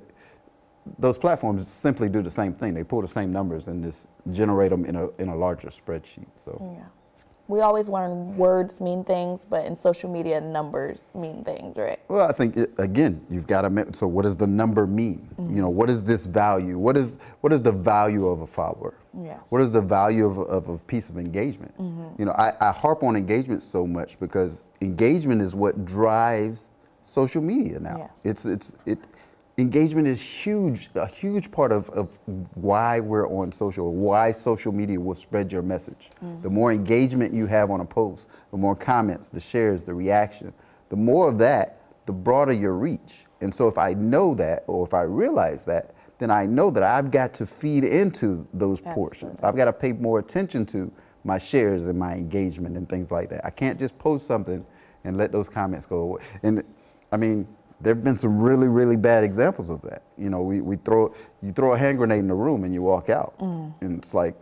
those 0.99 1.17
platforms 1.17 1.67
simply 1.67 2.09
do 2.09 2.21
the 2.21 2.29
same 2.29 2.53
thing. 2.53 2.73
They 2.73 2.83
pull 2.83 3.01
the 3.01 3.07
same 3.07 3.31
numbers 3.31 3.67
and 3.67 3.83
just 3.83 4.07
generate 4.31 4.69
them 4.69 4.85
in 4.85 4.95
a, 4.95 5.09
in 5.17 5.29
a 5.29 5.35
larger 5.35 5.69
spreadsheet. 5.69 6.27
So. 6.35 6.59
Yeah. 6.77 6.85
We 7.47 7.59
always 7.59 7.87
learn 7.87 8.35
words 8.37 8.81
mean 8.81 9.03
things, 9.03 9.45
but 9.45 9.67
in 9.67 9.77
social 9.77 10.09
media, 10.09 10.41
numbers 10.41 11.03
mean 11.13 11.43
things, 11.43 11.77
right? 11.77 11.99
Well, 12.07 12.27
I 12.27 12.31
think 12.31 12.57
it, 12.57 12.73
again, 12.79 13.23
you've 13.29 13.45
got 13.45 13.61
to. 13.61 13.93
So, 13.93 14.07
what 14.07 14.23
does 14.23 14.35
the 14.35 14.47
number 14.47 14.87
mean? 14.87 15.29
You 15.37 15.61
know, 15.61 15.69
what 15.69 15.87
is 15.87 16.03
this 16.03 16.25
value? 16.25 16.79
What 16.79 16.97
is 16.97 17.17
what 17.41 17.53
is 17.53 17.61
the 17.61 17.71
value 17.71 18.25
of 18.27 18.41
a 18.41 18.47
follower? 18.47 18.95
Yes. 19.23 19.45
What 19.49 19.61
is 19.61 19.71
the 19.71 19.81
value 19.81 20.25
of, 20.25 20.39
of 20.39 20.69
a 20.69 20.77
piece 20.79 21.07
of 21.07 21.19
engagement? 21.19 21.77
Mm 21.77 21.85
-hmm. 21.85 22.19
You 22.19 22.25
know, 22.25 22.33
I, 22.33 22.49
I 22.59 22.71
harp 22.71 23.03
on 23.03 23.15
engagement 23.15 23.61
so 23.61 23.85
much 23.85 24.19
because 24.19 24.65
engagement 24.81 25.41
is 25.41 25.53
what 25.53 25.85
drives 25.85 26.73
social 27.03 27.43
media 27.43 27.79
now. 27.79 27.97
Yes. 27.97 28.25
It's 28.25 28.45
it's 28.45 28.75
it. 28.85 28.99
Engagement 29.57 30.05
is 30.05 30.21
huge, 30.21 30.89
a 30.95 31.07
huge 31.07 31.50
part 31.50 31.71
of, 31.71 31.89
of 31.91 32.19
why 32.55 33.00
we're 33.00 33.29
on 33.29 33.53
social, 33.53 33.93
why 33.93 34.29
social 34.31 34.74
media 34.74 35.00
will 35.00 35.15
spread 35.15 35.50
your 35.50 35.62
message. 35.62 36.09
Mm-hmm. 36.24 36.41
The 36.41 36.50
more 36.50 36.74
engagement 36.74 37.33
you 37.33 37.45
have 37.45 37.71
on 37.71 37.79
a 37.79 37.85
post, 37.85 38.27
the 38.51 38.57
more 38.57 38.75
comments, 38.75 39.29
the 39.29 39.39
shares, 39.39 39.85
the 39.85 39.93
reaction, 39.93 40.53
the 40.89 40.97
more 40.97 41.29
of 41.29 41.38
that, 41.39 41.79
the 42.05 42.12
broader 42.12 42.51
your 42.51 42.74
reach. 42.74 43.25
And 43.39 43.53
so 43.53 43.69
if 43.69 43.77
I 43.77 43.93
know 43.93 44.33
that, 44.35 44.65
or 44.67 44.85
if 44.85 44.93
I 44.93 45.03
realize 45.03 45.63
that, 45.65 45.95
then 46.19 46.31
I 46.31 46.45
know 46.45 46.69
that 46.71 46.83
I've 46.83 47.09
got 47.09 47.33
to 47.35 47.45
feed 47.45 47.85
into 47.85 48.45
those 48.53 48.81
portions. 48.81 49.41
I've 49.41 49.55
got 49.55 49.65
to 49.65 49.74
pay 49.74 49.93
more 49.93 50.19
attention 50.19 50.65
to 50.67 50.91
my 51.24 51.38
shares 51.38 51.88
and 51.88 51.97
my 51.97 52.13
engagement 52.13 52.75
and 52.77 52.88
things 52.88 53.09
like 53.09 53.29
that. 53.29 53.45
I 53.45 53.50
can't 53.51 53.79
just 53.79 53.97
post 53.97 54.27
something 54.27 54.65
and 55.05 55.17
let 55.17 55.31
those 55.31 55.47
comments 55.47 55.85
go 55.85 55.98
away. 55.98 56.22
And 56.44 56.63
I 57.11 57.18
mean, 57.18 57.48
there 57.81 57.94
have 57.94 58.03
been 58.03 58.16
some 58.16 58.40
really, 58.40 58.68
really 58.68 58.96
bad 58.96 59.24
examples 59.24 59.70
of 59.70 59.81
that. 59.83 60.03
You 60.18 60.29
know, 60.29 60.42
we, 60.42 60.61
we 60.61 60.77
throw 60.77 61.14
you 61.42 61.51
throw 61.51 61.74
a 61.74 61.77
hand 61.77 61.98
grenade 61.98 62.20
in 62.20 62.27
the 62.27 62.35
room 62.35 62.64
and 62.64 62.74
you 62.74 62.81
walk 62.81 63.09
out, 63.09 63.38
mm. 63.40 63.74
and 63.81 64.00
it's 64.00 64.14
like, 64.14 64.35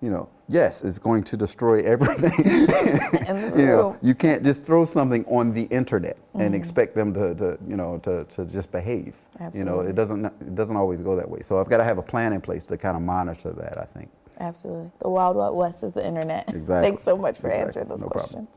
you 0.00 0.10
know, 0.10 0.28
yes, 0.48 0.82
it's 0.82 0.98
going 0.98 1.24
to 1.24 1.36
destroy 1.36 1.82
everything. 1.82 2.32
In 3.28 3.52
you 3.58 3.66
know, 3.66 3.96
you 4.00 4.14
can't 4.14 4.44
just 4.44 4.62
throw 4.62 4.84
something 4.84 5.24
on 5.26 5.52
the 5.52 5.64
internet 5.64 6.16
and 6.34 6.54
mm. 6.54 6.56
expect 6.56 6.94
them 6.94 7.12
to, 7.14 7.34
to 7.34 7.58
you 7.68 7.76
know, 7.76 7.98
to, 7.98 8.24
to 8.24 8.44
just 8.44 8.70
behave. 8.70 9.16
Absolutely. 9.40 9.58
You 9.58 9.64
know, 9.64 9.88
it 9.88 9.94
doesn't 9.94 10.24
it 10.24 10.54
doesn't 10.54 10.76
always 10.76 11.00
go 11.00 11.16
that 11.16 11.28
way. 11.28 11.40
So 11.40 11.60
I've 11.60 11.68
got 11.68 11.78
to 11.78 11.84
have 11.84 11.98
a 11.98 12.02
plan 12.02 12.32
in 12.32 12.40
place 12.40 12.64
to 12.66 12.76
kind 12.76 12.96
of 12.96 13.02
monitor 13.02 13.52
that. 13.52 13.78
I 13.78 13.84
think. 13.84 14.10
Absolutely. 14.40 14.90
The 15.00 15.08
wild, 15.08 15.36
wild 15.36 15.56
west 15.56 15.82
of 15.82 15.94
the 15.94 16.06
internet. 16.06 16.48
Exactly. 16.58 16.88
Thanks 16.88 17.02
so 17.02 17.16
much 17.16 17.38
for 17.38 17.48
Exactly. 17.48 17.64
answering 17.64 17.88
those 17.88 18.02
No 18.02 18.08
problem. 18.08 18.48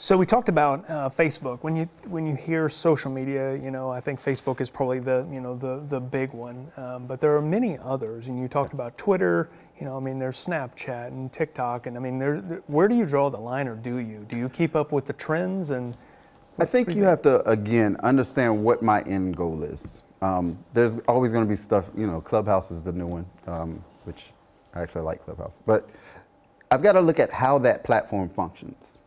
So 0.00 0.16
we 0.16 0.26
talked 0.26 0.48
about 0.48 0.88
uh, 0.88 1.10
Facebook. 1.10 1.64
When 1.64 1.74
you 1.74 1.88
when 2.06 2.24
you 2.24 2.36
hear 2.36 2.68
social 2.68 3.10
media, 3.10 3.56
you 3.56 3.72
know, 3.72 3.90
I 3.90 3.98
think 3.98 4.22
Facebook 4.22 4.60
is 4.60 4.70
probably 4.70 5.00
the 5.00 5.26
you 5.28 5.40
know 5.40 5.56
the 5.56 5.84
the 5.88 6.00
big 6.00 6.32
one. 6.32 6.70
Um, 6.76 7.08
but 7.08 7.20
there 7.20 7.34
are 7.34 7.42
many 7.42 7.76
others, 7.78 8.28
and 8.28 8.40
you 8.40 8.46
talked 8.46 8.72
about 8.72 8.96
Twitter. 8.96 9.50
You 9.76 9.86
know, 9.86 9.96
I 9.96 10.00
mean, 10.00 10.20
there's 10.20 10.36
Snapchat 10.36 11.08
and 11.08 11.32
TikTok, 11.32 11.88
and 11.88 11.96
I 11.96 12.00
mean, 12.00 12.20
there. 12.20 12.36
Where 12.68 12.86
do 12.86 12.94
you 12.94 13.06
draw 13.06 13.28
the 13.28 13.40
line, 13.40 13.66
or 13.66 13.74
do 13.74 13.96
you? 13.96 14.24
Do 14.28 14.38
you 14.38 14.48
keep 14.48 14.76
up 14.76 14.92
with 14.92 15.04
the 15.04 15.14
trends 15.14 15.70
and? 15.70 15.96
I 16.60 16.64
think 16.64 16.94
you 16.94 17.02
have 17.02 17.20
to 17.22 17.44
again 17.48 17.96
understand 18.04 18.62
what 18.62 18.84
my 18.84 19.02
end 19.02 19.36
goal 19.36 19.64
is. 19.64 20.04
Um, 20.22 20.56
there's 20.74 20.96
always 21.08 21.32
going 21.32 21.44
to 21.44 21.48
be 21.48 21.56
stuff, 21.56 21.86
you 21.96 22.06
know. 22.06 22.20
Clubhouse 22.20 22.70
is 22.70 22.82
the 22.82 22.92
new 22.92 23.08
one, 23.08 23.26
um, 23.48 23.84
which 24.04 24.30
I 24.74 24.82
actually 24.82 25.02
like 25.02 25.24
Clubhouse, 25.24 25.60
but 25.66 25.90
I've 26.70 26.82
got 26.82 26.92
to 26.92 27.00
look 27.00 27.18
at 27.18 27.32
how 27.32 27.58
that 27.58 27.82
platform 27.82 28.28
functions, 28.28 28.97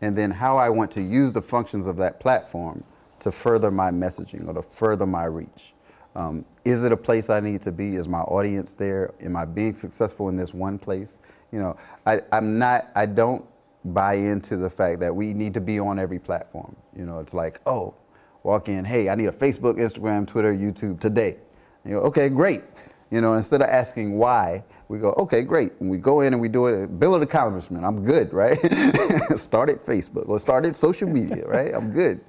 and 0.00 0.16
then 0.16 0.30
how 0.30 0.56
I 0.56 0.68
want 0.68 0.90
to 0.92 1.02
use 1.02 1.32
the 1.32 1.42
functions 1.42 1.86
of 1.86 1.96
that 1.98 2.20
platform 2.20 2.84
to 3.20 3.30
further 3.30 3.70
my 3.70 3.90
messaging 3.90 4.46
or 4.48 4.54
to 4.54 4.62
further 4.62 5.06
my 5.06 5.24
reach. 5.24 5.74
Um, 6.16 6.44
is 6.64 6.84
it 6.84 6.92
a 6.92 6.96
place 6.96 7.30
I 7.30 7.40
need 7.40 7.62
to 7.62 7.72
be? 7.72 7.94
Is 7.94 8.08
my 8.08 8.20
audience 8.20 8.74
there? 8.74 9.14
Am 9.20 9.36
I 9.36 9.44
being 9.44 9.76
successful 9.76 10.28
in 10.28 10.36
this 10.36 10.52
one 10.52 10.78
place? 10.78 11.20
You 11.52 11.60
know, 11.60 11.76
I, 12.06 12.22
I'm 12.32 12.58
not. 12.58 12.90
I 12.94 13.06
don't 13.06 13.44
buy 13.84 14.14
into 14.14 14.56
the 14.56 14.68
fact 14.68 15.00
that 15.00 15.14
we 15.14 15.32
need 15.32 15.54
to 15.54 15.60
be 15.60 15.78
on 15.78 15.98
every 15.98 16.18
platform. 16.18 16.74
You 16.96 17.06
know, 17.06 17.20
it's 17.20 17.34
like, 17.34 17.60
oh, 17.66 17.94
walk 18.42 18.68
in, 18.68 18.84
hey, 18.84 19.08
I 19.08 19.14
need 19.14 19.26
a 19.26 19.32
Facebook, 19.32 19.78
Instagram, 19.78 20.26
Twitter, 20.26 20.52
YouTube 20.52 21.00
today. 21.00 21.36
You 21.84 21.92
go, 21.92 22.00
okay, 22.00 22.28
great. 22.28 22.62
You 23.10 23.20
know, 23.20 23.34
instead 23.34 23.60
of 23.60 23.68
asking 23.68 24.16
why, 24.16 24.62
we 24.88 24.98
go, 24.98 25.12
okay, 25.18 25.42
great. 25.42 25.72
And 25.80 25.90
we 25.90 25.98
go 25.98 26.20
in 26.20 26.32
and 26.32 26.40
we 26.40 26.48
do 26.48 26.66
it, 26.66 26.84
uh, 26.84 26.86
bill 26.86 27.14
of 27.14 27.22
accomplishment, 27.22 27.84
I'm 27.84 28.04
good, 28.04 28.32
right? 28.32 28.58
start 29.36 29.68
at 29.68 29.84
Facebook 29.84 30.28
or 30.28 30.38
start 30.38 30.64
at 30.64 30.76
social 30.76 31.08
media, 31.08 31.46
right? 31.46 31.74
I'm 31.74 31.90
good. 31.90 32.20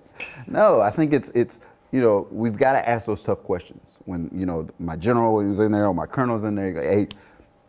No, 0.48 0.82
I 0.82 0.89
think 0.89 1.13
it's, 1.13 1.30
it's, 1.36 1.60
you 1.91 2.02
know, 2.02 2.28
we've 2.32 2.58
got 2.58 2.74
to 2.74 2.89
ask 2.89 3.06
those 3.06 3.22
tough 3.22 3.44
questions. 3.44 4.00
When, 4.06 4.30
you 4.34 4.46
know, 4.46 4.67
my 4.80 4.96
general 4.96 5.39
is 5.39 5.60
in 5.60 5.72
there 5.72 5.86
or 5.86 5.94
my 5.94 6.06
colonel's 6.06 6.44
in 6.44 6.56
there, 6.56 6.67
you 6.67 6.74
go, 6.74 6.82
hey, 6.82 7.08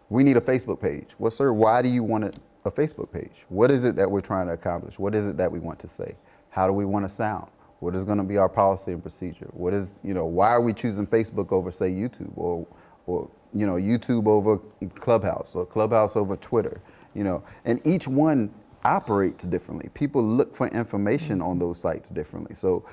we 0.08 0.22
need 0.22 0.36
a 0.36 0.40
Facebook 0.40 0.80
page. 0.80 1.08
Well, 1.18 1.30
sir, 1.30 1.52
why 1.52 1.82
do 1.82 1.88
you 1.88 2.02
want 2.02 2.38
a 2.64 2.70
Facebook 2.70 3.12
page? 3.12 3.44
What 3.48 3.70
is 3.70 3.84
it 3.84 3.96
that 3.96 4.10
we're 4.10 4.20
trying 4.20 4.46
to 4.46 4.52
accomplish? 4.52 4.98
What 4.98 5.14
is 5.14 5.26
it 5.26 5.36
that 5.38 5.50
we 5.50 5.58
want 5.58 5.78
to 5.80 5.88
say? 5.88 6.16
How 6.50 6.66
do 6.66 6.72
we 6.72 6.84
want 6.84 7.04
to 7.04 7.08
sound? 7.08 7.50
What 7.80 7.96
is 7.96 8.04
going 8.04 8.18
to 8.18 8.24
be 8.24 8.36
our 8.36 8.48
policy 8.48 8.92
and 8.92 9.02
procedure? 9.02 9.48
What 9.52 9.74
is, 9.74 10.00
you 10.04 10.14
know, 10.14 10.26
why 10.26 10.50
are 10.50 10.60
we 10.60 10.72
choosing 10.72 11.06
Facebook 11.06 11.50
over, 11.50 11.72
say, 11.72 11.90
YouTube 11.90 12.30
or, 12.36 12.66
or 13.06 13.28
you 13.54 13.66
know, 13.66 13.74
YouTube 13.74 14.26
over 14.26 14.58
Clubhouse 14.94 15.54
or 15.54 15.66
Clubhouse 15.66 16.16
over 16.16 16.36
Twitter? 16.36 16.80
You 17.14 17.24
know, 17.24 17.42
and 17.64 17.80
each 17.86 18.08
one 18.08 18.52
operates 18.84 19.44
differently. 19.46 19.90
People 19.94 20.22
look 20.22 20.54
for 20.56 20.68
information 20.68 21.40
on 21.42 21.58
those 21.58 21.78
sites 21.78 22.08
differently. 22.08 22.54
So, 22.54 22.84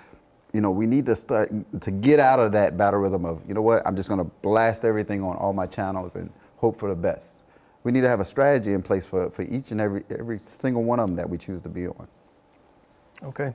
you 0.53 0.61
know, 0.61 0.71
we 0.71 0.85
need 0.85 1.05
to 1.07 1.15
start 1.15 1.51
to 1.81 1.91
get 1.91 2.19
out 2.19 2.39
of 2.39 2.51
that 2.53 2.77
battle 2.77 2.99
rhythm 2.99 3.25
of, 3.25 3.41
you 3.47 3.53
know 3.53 3.61
what, 3.61 3.85
I'm 3.87 3.95
just 3.95 4.09
going 4.09 4.19
to 4.19 4.31
blast 4.41 4.85
everything 4.85 5.23
on 5.23 5.37
all 5.37 5.53
my 5.53 5.65
channels 5.65 6.15
and 6.15 6.29
hope 6.57 6.77
for 6.79 6.89
the 6.89 6.95
best. 6.95 7.41
We 7.83 7.91
need 7.91 8.01
to 8.01 8.09
have 8.09 8.19
a 8.19 8.25
strategy 8.25 8.73
in 8.73 8.81
place 8.81 9.05
for, 9.05 9.29
for 9.29 9.43
each 9.43 9.71
and 9.71 9.79
every 9.79 10.03
every 10.09 10.37
single 10.39 10.83
one 10.83 10.99
of 10.99 11.07
them 11.07 11.15
that 11.15 11.29
we 11.29 11.37
choose 11.37 11.61
to 11.61 11.69
be 11.69 11.87
on. 11.87 12.07
Okay. 13.23 13.53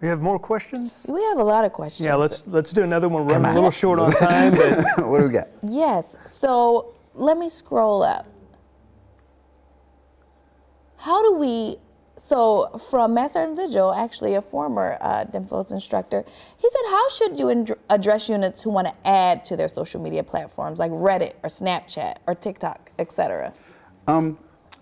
We 0.00 0.08
have 0.08 0.20
more 0.20 0.38
questions. 0.38 1.06
We 1.08 1.22
have 1.24 1.38
a 1.38 1.44
lot 1.44 1.64
of 1.64 1.72
questions. 1.72 2.06
Yeah, 2.06 2.14
let's 2.14 2.46
let's 2.46 2.72
do 2.72 2.82
another 2.82 3.08
one. 3.08 3.26
We're 3.26 3.34
running 3.34 3.50
a 3.50 3.54
little 3.54 3.70
short 3.70 3.98
on 3.98 4.12
time, 4.12 4.52
but 4.52 4.84
what 5.08 5.18
do 5.18 5.26
we 5.26 5.32
got? 5.32 5.48
Yes. 5.62 6.14
So 6.26 6.94
let 7.14 7.36
me 7.36 7.50
scroll 7.50 8.02
up. 8.02 8.26
How 10.96 11.22
do 11.22 11.38
we? 11.38 11.78
So 12.16 12.78
from 12.90 13.14
Master 13.14 13.42
and 13.42 13.56
Vigil, 13.56 13.92
actually 13.92 14.34
a 14.34 14.42
former 14.42 14.98
uh, 15.00 15.24
DINFOS 15.24 15.70
instructor, 15.70 16.24
he 16.56 16.68
said, 16.68 16.80
how 16.90 17.08
should 17.10 17.38
you 17.38 17.46
indr- 17.46 17.78
address 17.90 18.28
units 18.28 18.60
who 18.60 18.70
want 18.70 18.88
to 18.88 18.94
add 19.04 19.44
to 19.44 19.56
their 19.56 19.68
social 19.68 20.00
media 20.00 20.24
platforms 20.24 20.80
like 20.80 20.90
Reddit 20.90 21.34
or 21.44 21.48
Snapchat 21.48 22.16
or 22.26 22.34
TikTok, 22.34 22.90
etc.? 22.98 23.52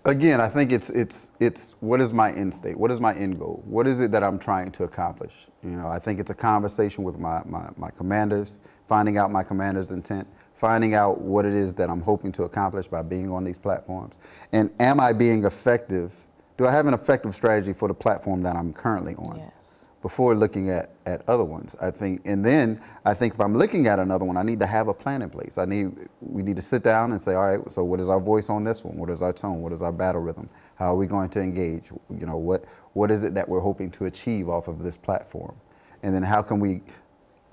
Again, 0.07 0.41
I 0.41 0.49
think 0.49 0.71
it's 0.71 0.89
it's 0.89 1.31
it's 1.39 1.75
what 1.81 2.01
is 2.01 2.13
my 2.13 2.31
end 2.31 2.53
state? 2.53 2.77
What 2.77 2.91
is 2.91 2.99
my 2.99 3.13
end 3.13 3.37
goal? 3.37 3.61
What 3.65 3.85
is 3.85 3.99
it 3.99 4.11
that 4.11 4.23
I'm 4.23 4.39
trying 4.39 4.71
to 4.71 4.83
accomplish? 4.85 5.33
You 5.63 5.71
know, 5.71 5.87
I 5.87 5.99
think 5.99 6.19
it's 6.19 6.31
a 6.31 6.35
conversation 6.35 7.03
with 7.03 7.19
my, 7.19 7.41
my, 7.45 7.69
my 7.77 7.91
commanders, 7.91 8.59
finding 8.87 9.17
out 9.17 9.31
my 9.31 9.43
commander's 9.43 9.91
intent, 9.91 10.27
finding 10.55 10.95
out 10.95 11.19
what 11.21 11.45
it 11.45 11.53
is 11.53 11.75
that 11.75 11.89
I'm 11.89 12.01
hoping 12.01 12.31
to 12.33 12.43
accomplish 12.43 12.87
by 12.87 13.01
being 13.01 13.31
on 13.31 13.43
these 13.43 13.57
platforms. 13.57 14.17
And 14.53 14.71
am 14.79 14.99
I 14.99 15.13
being 15.13 15.43
effective? 15.43 16.13
Do 16.57 16.65
I 16.65 16.71
have 16.71 16.87
an 16.87 16.93
effective 16.93 17.35
strategy 17.35 17.73
for 17.73 17.87
the 17.87 17.93
platform 17.93 18.41
that 18.43 18.55
I'm 18.55 18.73
currently 18.73 19.15
on? 19.15 19.37
Yes. 19.37 19.81
Before 20.01 20.35
looking 20.35 20.69
at, 20.69 20.91
at 21.05 21.27
other 21.27 21.43
ones, 21.43 21.75
I 21.81 21.89
think, 21.89 22.21
and 22.25 22.45
then 22.45 22.79
I 23.03 23.13
think 23.13 23.33
if 23.33 23.41
I'm 23.41 23.57
looking 23.57 23.87
at 23.87 23.99
another 23.99 24.25
one, 24.25 24.37
I 24.37 24.43
need 24.43 24.59
to 24.59 24.67
have 24.67 24.87
a 24.87 24.93
plan 24.93 25.21
in 25.21 25.29
place. 25.29 25.57
I 25.57 25.65
need, 25.65 25.91
we 26.21 26.43
need 26.43 26.55
to 26.55 26.61
sit 26.61 26.83
down 26.83 27.11
and 27.11 27.19
say, 27.19 27.33
all 27.33 27.57
right, 27.57 27.71
so 27.71 27.83
what 27.83 27.99
is 27.99 28.07
our 28.07 28.19
voice 28.19 28.49
on 28.49 28.63
this 28.63 28.83
one? 28.83 28.95
What 28.95 29.09
is 29.09 29.21
our 29.21 29.33
tone? 29.33 29.61
What 29.61 29.73
is 29.73 29.81
our 29.81 29.91
battle 29.91 30.21
rhythm? 30.21 30.49
How 30.75 30.93
are 30.93 30.95
we 30.95 31.07
going 31.07 31.29
to 31.29 31.41
engage? 31.41 31.89
You 31.89 32.25
know, 32.27 32.37
what, 32.37 32.65
what 32.93 33.09
is 33.09 33.23
it 33.23 33.33
that 33.33 33.49
we're 33.49 33.59
hoping 33.59 33.89
to 33.91 34.05
achieve 34.05 34.49
off 34.49 34.67
of 34.67 34.83
this 34.83 34.95
platform? 34.95 35.55
And 36.03 36.13
then 36.13 36.23
how 36.23 36.43
can 36.43 36.59
we 36.59 36.83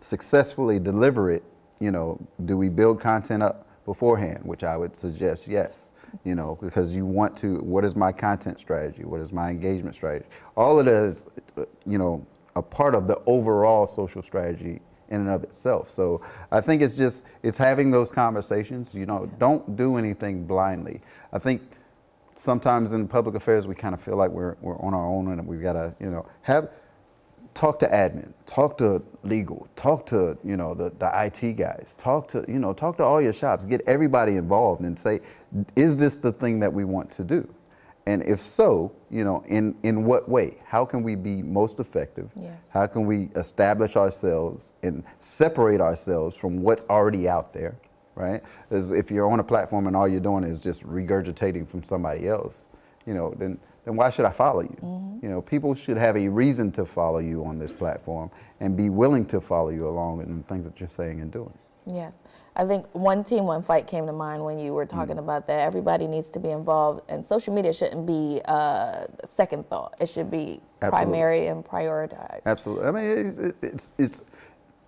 successfully 0.00 0.78
deliver 0.78 1.30
it? 1.30 1.42
You 1.80 1.90
know, 1.90 2.20
do 2.44 2.56
we 2.56 2.68
build 2.68 3.00
content 3.00 3.42
up 3.42 3.66
beforehand, 3.84 4.40
which 4.44 4.64
I 4.64 4.76
would 4.76 4.96
suggest 4.96 5.46
yes. 5.46 5.92
You 6.24 6.36
know, 6.36 6.56
because 6.60 6.96
you 6.96 7.04
want 7.04 7.36
to, 7.38 7.56
what 7.56 7.84
is 7.84 7.96
my 7.96 8.12
content 8.12 8.60
strategy? 8.60 9.04
What 9.04 9.20
is 9.20 9.32
my 9.32 9.50
engagement 9.50 9.96
strategy? 9.96 10.26
All 10.56 10.78
of 10.78 10.86
it 10.86 10.92
is, 10.92 11.28
you 11.86 11.98
know, 11.98 12.24
a 12.56 12.62
part 12.62 12.94
of 12.94 13.06
the 13.06 13.20
overall 13.26 13.86
social 13.86 14.22
strategy 14.22 14.80
in 15.10 15.20
and 15.20 15.30
of 15.30 15.42
itself. 15.42 15.88
So 15.88 16.20
I 16.50 16.60
think 16.60 16.82
it's 16.82 16.96
just, 16.96 17.24
it's 17.42 17.58
having 17.58 17.90
those 17.90 18.10
conversations, 18.10 18.94
you 18.94 19.06
know, 19.06 19.30
don't 19.38 19.76
do 19.76 19.96
anything 19.96 20.46
blindly. 20.46 21.00
I 21.32 21.38
think 21.38 21.62
sometimes 22.34 22.92
in 22.92 23.06
public 23.06 23.34
affairs, 23.34 23.66
we 23.66 23.74
kind 23.74 23.94
of 23.94 24.00
feel 24.00 24.16
like 24.16 24.30
we're, 24.30 24.56
we're 24.60 24.78
on 24.80 24.94
our 24.94 25.06
own 25.06 25.30
and 25.30 25.46
we've 25.46 25.62
got 25.62 25.74
to, 25.74 25.94
you 26.00 26.10
know, 26.10 26.26
have, 26.42 26.70
talk 27.54 27.78
to 27.78 27.86
admin, 27.86 28.32
talk 28.46 28.76
to 28.78 29.02
legal, 29.22 29.68
talk 29.76 30.04
to, 30.06 30.36
you 30.44 30.56
know, 30.56 30.74
the, 30.74 30.90
the 30.98 31.10
IT 31.24 31.54
guys, 31.54 31.94
talk 31.96 32.26
to, 32.28 32.44
you 32.48 32.58
know, 32.58 32.72
talk 32.72 32.96
to 32.96 33.04
all 33.04 33.22
your 33.22 33.32
shops, 33.32 33.64
get 33.64 33.80
everybody 33.86 34.36
involved 34.36 34.80
and 34.82 34.98
say, 34.98 35.20
is 35.76 35.98
this 35.98 36.18
the 36.18 36.32
thing 36.32 36.58
that 36.60 36.72
we 36.72 36.84
want 36.84 37.10
to 37.12 37.22
do? 37.22 37.48
And 38.06 38.22
if 38.22 38.42
so, 38.42 38.92
you 39.10 39.24
know, 39.24 39.42
in, 39.46 39.74
in 39.82 40.04
what 40.04 40.28
way? 40.28 40.58
How 40.64 40.84
can 40.84 41.02
we 41.02 41.14
be 41.14 41.42
most 41.42 41.80
effective? 41.80 42.30
Yes. 42.36 42.58
How 42.68 42.86
can 42.86 43.06
we 43.06 43.30
establish 43.34 43.96
ourselves 43.96 44.72
and 44.82 45.02
separate 45.20 45.80
ourselves 45.80 46.36
from 46.36 46.62
what's 46.62 46.84
already 46.84 47.28
out 47.28 47.54
there, 47.54 47.76
right? 48.14 48.42
As 48.70 48.92
if 48.92 49.10
you're 49.10 49.30
on 49.30 49.40
a 49.40 49.44
platform 49.44 49.86
and 49.86 49.96
all 49.96 50.06
you're 50.06 50.20
doing 50.20 50.44
is 50.44 50.60
just 50.60 50.82
regurgitating 50.82 51.66
from 51.66 51.82
somebody 51.82 52.28
else, 52.28 52.68
you 53.06 53.14
know, 53.14 53.34
then 53.38 53.58
then 53.84 53.96
why 53.96 54.10
should 54.10 54.24
I 54.24 54.30
follow 54.30 54.62
you? 54.62 54.78
Mm-hmm. 54.82 55.18
You 55.22 55.28
know, 55.30 55.42
people 55.42 55.74
should 55.74 55.96
have 55.96 56.16
a 56.16 56.28
reason 56.28 56.72
to 56.72 56.86
follow 56.86 57.18
you 57.18 57.44
on 57.44 57.58
this 57.58 57.72
platform 57.72 58.30
and 58.60 58.76
be 58.76 58.88
willing 58.88 59.26
to 59.26 59.40
follow 59.40 59.68
you 59.68 59.86
along 59.88 60.22
in 60.22 60.38
the 60.38 60.42
things 60.44 60.64
that 60.64 60.80
you're 60.80 60.88
saying 60.88 61.20
and 61.20 61.30
doing. 61.30 61.52
Yes. 61.86 62.22
I 62.56 62.64
think 62.64 62.86
one 62.92 63.24
team, 63.24 63.44
one 63.44 63.62
fight 63.62 63.86
came 63.86 64.06
to 64.06 64.12
mind 64.12 64.44
when 64.44 64.58
you 64.58 64.72
were 64.74 64.86
Mm. 64.86 64.90
talking 64.90 65.18
about 65.18 65.46
that. 65.48 65.60
Everybody 65.60 66.06
needs 66.06 66.30
to 66.30 66.38
be 66.38 66.50
involved, 66.50 67.02
and 67.08 67.24
social 67.24 67.52
media 67.52 67.72
shouldn't 67.72 68.06
be 68.06 68.40
uh, 68.46 69.06
second 69.24 69.68
thought. 69.68 69.94
It 70.00 70.08
should 70.08 70.30
be 70.30 70.60
Absolutely. 70.80 70.90
primary 71.12 71.46
and 71.48 71.64
prioritized. 71.64 72.46
Absolutely. 72.46 72.86
I 72.86 72.90
mean, 72.92 73.04
it's, 73.28 73.38
it's, 73.62 73.90
it's, 73.98 74.22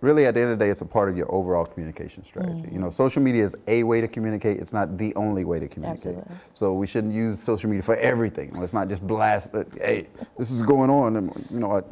really 0.02 0.26
at 0.26 0.34
the 0.34 0.40
end 0.40 0.50
of 0.52 0.58
the 0.58 0.64
day, 0.64 0.70
it's 0.70 0.82
a 0.82 0.86
part 0.86 1.08
of 1.08 1.16
your 1.16 1.26
overall 1.34 1.64
communication 1.64 2.22
strategy. 2.22 2.68
You 2.70 2.78
know, 2.78 2.90
social 2.90 3.22
media 3.22 3.42
is 3.42 3.56
a 3.66 3.82
way 3.82 4.00
to 4.02 4.06
communicate. 4.06 4.58
It's 4.60 4.72
not 4.74 4.98
the 4.98 5.12
only 5.16 5.44
way 5.44 5.58
to 5.58 5.66
communicate. 5.66 6.16
Absolutely. 6.18 6.36
So 6.52 6.74
we 6.74 6.86
shouldn't 6.86 7.14
use 7.14 7.42
social 7.42 7.70
media 7.70 7.82
for 7.82 7.96
everything. 7.96 8.52
Let's 8.52 8.74
not 8.74 8.88
just 8.88 9.04
blast. 9.04 9.54
uh, 9.54 9.64
Hey, 9.80 10.06
this 10.38 10.50
is 10.50 10.62
going 10.62 10.90
on, 10.90 11.16
and 11.16 11.46
you 11.50 11.58
know, 11.58 11.72
I, 11.78 11.82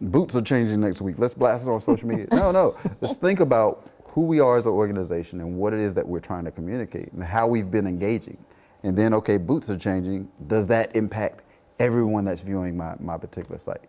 boots 0.00 0.36
are 0.36 0.42
changing 0.42 0.80
next 0.80 1.00
week. 1.00 1.18
Let's 1.18 1.34
blast 1.34 1.66
it 1.66 1.70
on 1.70 1.80
social 1.80 2.06
media. 2.06 2.26
no, 2.30 2.52
no. 2.52 2.76
Let's 3.00 3.16
think 3.16 3.40
about 3.40 3.88
who 4.12 4.20
we 4.20 4.40
are 4.40 4.58
as 4.58 4.66
an 4.66 4.72
organization 4.72 5.40
and 5.40 5.56
what 5.56 5.72
it 5.72 5.80
is 5.80 5.94
that 5.94 6.06
we're 6.06 6.20
trying 6.20 6.44
to 6.44 6.50
communicate 6.50 7.10
and 7.12 7.24
how 7.24 7.46
we've 7.46 7.70
been 7.70 7.86
engaging. 7.86 8.36
And 8.82 8.96
then, 8.96 9.14
okay, 9.14 9.38
boots 9.38 9.70
are 9.70 9.78
changing. 9.78 10.28
Does 10.46 10.68
that 10.68 10.94
impact 10.94 11.44
everyone 11.78 12.26
that's 12.26 12.42
viewing 12.42 12.76
my, 12.76 12.94
my 13.00 13.16
particular 13.16 13.58
site? 13.58 13.80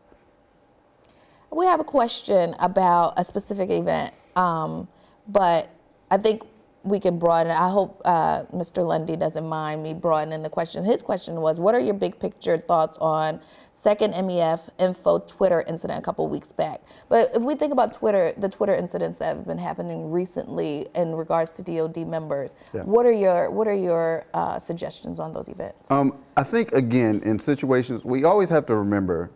We 1.51 1.65
have 1.65 1.81
a 1.81 1.83
question 1.83 2.55
about 2.59 3.13
a 3.17 3.25
specific 3.25 3.69
event, 3.69 4.13
um, 4.37 4.87
but 5.27 5.69
I 6.09 6.17
think 6.17 6.43
we 6.83 6.99
can 7.01 7.19
broaden. 7.19 7.51
I 7.51 7.69
hope 7.69 8.01
uh, 8.05 8.43
Mr. 8.53 8.85
Lundy 8.85 9.17
doesn't 9.17 9.45
mind 9.45 9.83
me 9.83 9.93
broadening 9.93 10.41
the 10.41 10.49
question. 10.49 10.85
His 10.85 11.01
question 11.01 11.41
was, 11.41 11.59
what 11.59 11.75
are 11.75 11.79
your 11.79 11.93
big 11.95 12.17
picture 12.17 12.57
thoughts 12.57 12.97
on 13.01 13.41
second 13.83 14.13
MEF 14.13 14.69
info 14.79 15.19
Twitter 15.19 15.61
incident 15.67 15.99
a 15.99 16.01
couple 16.01 16.27
weeks 16.27 16.51
back? 16.53 16.81
But 17.09 17.35
if 17.35 17.41
we 17.41 17.53
think 17.55 17.73
about 17.73 17.93
Twitter, 17.93 18.33
the 18.37 18.47
Twitter 18.47 18.73
incidents 18.73 19.17
that 19.17 19.35
have 19.35 19.45
been 19.45 19.57
happening 19.57 20.09
recently 20.09 20.87
in 20.95 21.13
regards 21.13 21.51
to 21.53 21.61
DoD 21.61 22.07
members, 22.07 22.53
Yeah. 22.73 22.83
what 22.83 23.05
are 23.05 23.11
your 23.11 23.51
what 23.51 23.67
are 23.67 23.75
your 23.89 24.25
uh, 24.33 24.57
suggestions 24.57 25.19
on 25.19 25.33
those 25.33 25.49
events? 25.49 25.91
Um, 25.91 26.15
I 26.37 26.43
think 26.43 26.71
again 26.71 27.21
in 27.25 27.37
situations 27.37 28.05
we 28.05 28.23
always 28.23 28.49
have 28.49 28.65
to 28.67 28.75
remember, 28.75 29.29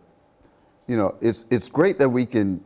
you 0.86 0.96
know, 0.96 1.14
it's 1.20 1.44
it's 1.50 1.68
great 1.68 1.98
that 1.98 2.08
we 2.08 2.24
can 2.24 2.60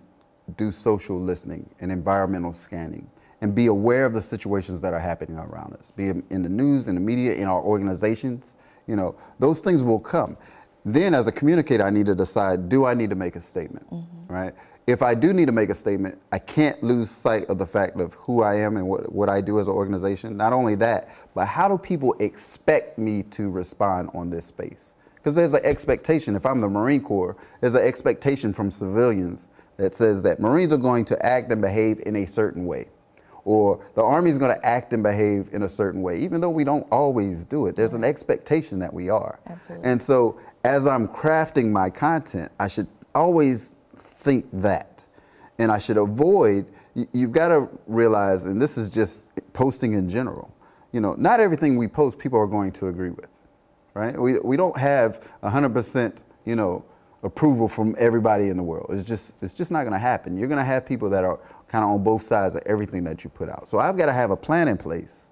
do 0.56 0.70
social 0.70 1.18
listening 1.20 1.68
and 1.80 1.90
environmental 1.90 2.52
scanning 2.52 3.08
and 3.40 3.54
be 3.56 3.66
aware 3.66 4.04
of 4.06 4.12
the 4.12 4.22
situations 4.22 4.80
that 4.80 4.92
are 4.94 5.00
happening 5.00 5.36
around 5.36 5.74
us, 5.74 5.90
be 5.90 6.08
it 6.08 6.16
in 6.30 6.42
the 6.42 6.48
news, 6.48 6.86
in 6.86 6.94
the 6.94 7.00
media, 7.00 7.32
in 7.34 7.48
our 7.48 7.60
organizations. 7.60 8.54
You 8.86 8.96
know, 8.96 9.14
those 9.38 9.60
things 9.60 9.82
will 9.82 9.98
come. 10.00 10.36
Then, 10.84 11.14
as 11.14 11.26
a 11.26 11.32
communicator, 11.32 11.84
I 11.84 11.90
need 11.90 12.06
to 12.06 12.14
decide: 12.14 12.68
Do 12.68 12.84
I 12.84 12.94
need 12.94 13.10
to 13.10 13.16
make 13.16 13.36
a 13.36 13.40
statement? 13.40 13.88
Mm-hmm. 13.90 14.32
Right. 14.32 14.54
If 14.86 15.00
I 15.00 15.14
do 15.14 15.32
need 15.32 15.46
to 15.46 15.52
make 15.52 15.70
a 15.70 15.76
statement, 15.76 16.18
I 16.32 16.40
can't 16.40 16.82
lose 16.82 17.08
sight 17.08 17.46
of 17.46 17.58
the 17.58 17.66
fact 17.66 18.00
of 18.00 18.14
who 18.14 18.42
I 18.42 18.56
am 18.56 18.76
and 18.76 18.88
what, 18.88 19.12
what 19.12 19.28
I 19.28 19.40
do 19.40 19.60
as 19.60 19.68
an 19.68 19.72
organization. 19.74 20.36
Not 20.36 20.52
only 20.52 20.74
that, 20.76 21.14
but 21.34 21.46
how 21.46 21.68
do 21.68 21.78
people 21.78 22.16
expect 22.18 22.98
me 22.98 23.22
to 23.24 23.48
respond 23.48 24.10
on 24.12 24.28
this 24.28 24.46
space? 24.46 24.96
Because 25.14 25.36
there's 25.36 25.54
an 25.54 25.64
expectation. 25.64 26.34
If 26.34 26.44
I'm 26.44 26.60
the 26.60 26.68
Marine 26.68 27.00
Corps, 27.00 27.36
there's 27.60 27.74
an 27.74 27.86
expectation 27.86 28.52
from 28.52 28.72
civilians 28.72 29.46
that 29.76 29.94
says 29.94 30.20
that 30.24 30.40
Marines 30.40 30.72
are 30.72 30.78
going 30.78 31.04
to 31.06 31.24
act 31.24 31.52
and 31.52 31.62
behave 31.62 32.00
in 32.04 32.16
a 32.16 32.26
certain 32.26 32.66
way. 32.66 32.88
Or 33.44 33.84
the 33.94 34.02
Army 34.02 34.30
is 34.30 34.38
going 34.38 34.54
to 34.54 34.66
act 34.66 34.92
and 34.92 35.02
behave 35.02 35.48
in 35.52 35.62
a 35.62 35.68
certain 35.68 36.02
way, 36.02 36.18
even 36.18 36.40
though 36.40 36.50
we 36.50 36.64
don't 36.64 36.86
always 36.90 37.44
do 37.44 37.66
it. 37.66 37.76
There's 37.76 37.94
an 37.94 38.04
expectation 38.04 38.78
that 38.80 38.92
we 38.92 39.10
are. 39.10 39.40
Absolutely. 39.46 39.88
And 39.88 40.02
so, 40.02 40.40
as 40.64 40.86
I'm 40.86 41.08
crafting 41.08 41.70
my 41.70 41.90
content, 41.90 42.50
I 42.58 42.68
should 42.68 42.86
always 43.14 43.74
think 43.96 44.46
that. 44.52 45.04
And 45.58 45.70
I 45.70 45.78
should 45.78 45.96
avoid, 45.96 46.66
you- 46.94 47.08
you've 47.12 47.32
got 47.32 47.48
to 47.48 47.68
realize, 47.86 48.44
and 48.44 48.60
this 48.60 48.78
is 48.78 48.88
just 48.88 49.30
posting 49.52 49.92
in 49.94 50.08
general, 50.08 50.52
you 50.92 51.00
know, 51.00 51.14
not 51.18 51.40
everything 51.40 51.76
we 51.76 51.88
post 51.88 52.18
people 52.18 52.38
are 52.38 52.46
going 52.46 52.72
to 52.72 52.88
agree 52.88 53.10
with, 53.10 53.28
right? 53.94 54.18
We, 54.20 54.38
we 54.40 54.56
don't 54.56 54.76
have 54.76 55.26
100%, 55.42 56.22
you 56.44 56.56
know, 56.56 56.84
approval 57.22 57.68
from 57.68 57.94
everybody 57.98 58.48
in 58.48 58.56
the 58.56 58.62
world. 58.62 58.86
It's 58.90 59.06
just, 59.06 59.34
it's 59.42 59.54
just 59.54 59.70
not 59.70 59.82
going 59.82 59.92
to 59.92 59.98
happen. 59.98 60.36
You're 60.36 60.48
going 60.48 60.58
to 60.58 60.64
have 60.64 60.84
people 60.84 61.08
that 61.10 61.24
are 61.24 61.38
kind 61.68 61.84
of 61.84 61.90
on 61.90 62.02
both 62.02 62.22
sides 62.22 62.56
of 62.56 62.62
everything 62.66 63.04
that 63.04 63.22
you 63.24 63.30
put 63.30 63.48
out. 63.48 63.68
So 63.68 63.78
I've 63.78 63.96
got 63.96 64.06
to 64.06 64.12
have 64.12 64.30
a 64.30 64.36
plan 64.36 64.68
in 64.68 64.76
place 64.76 65.28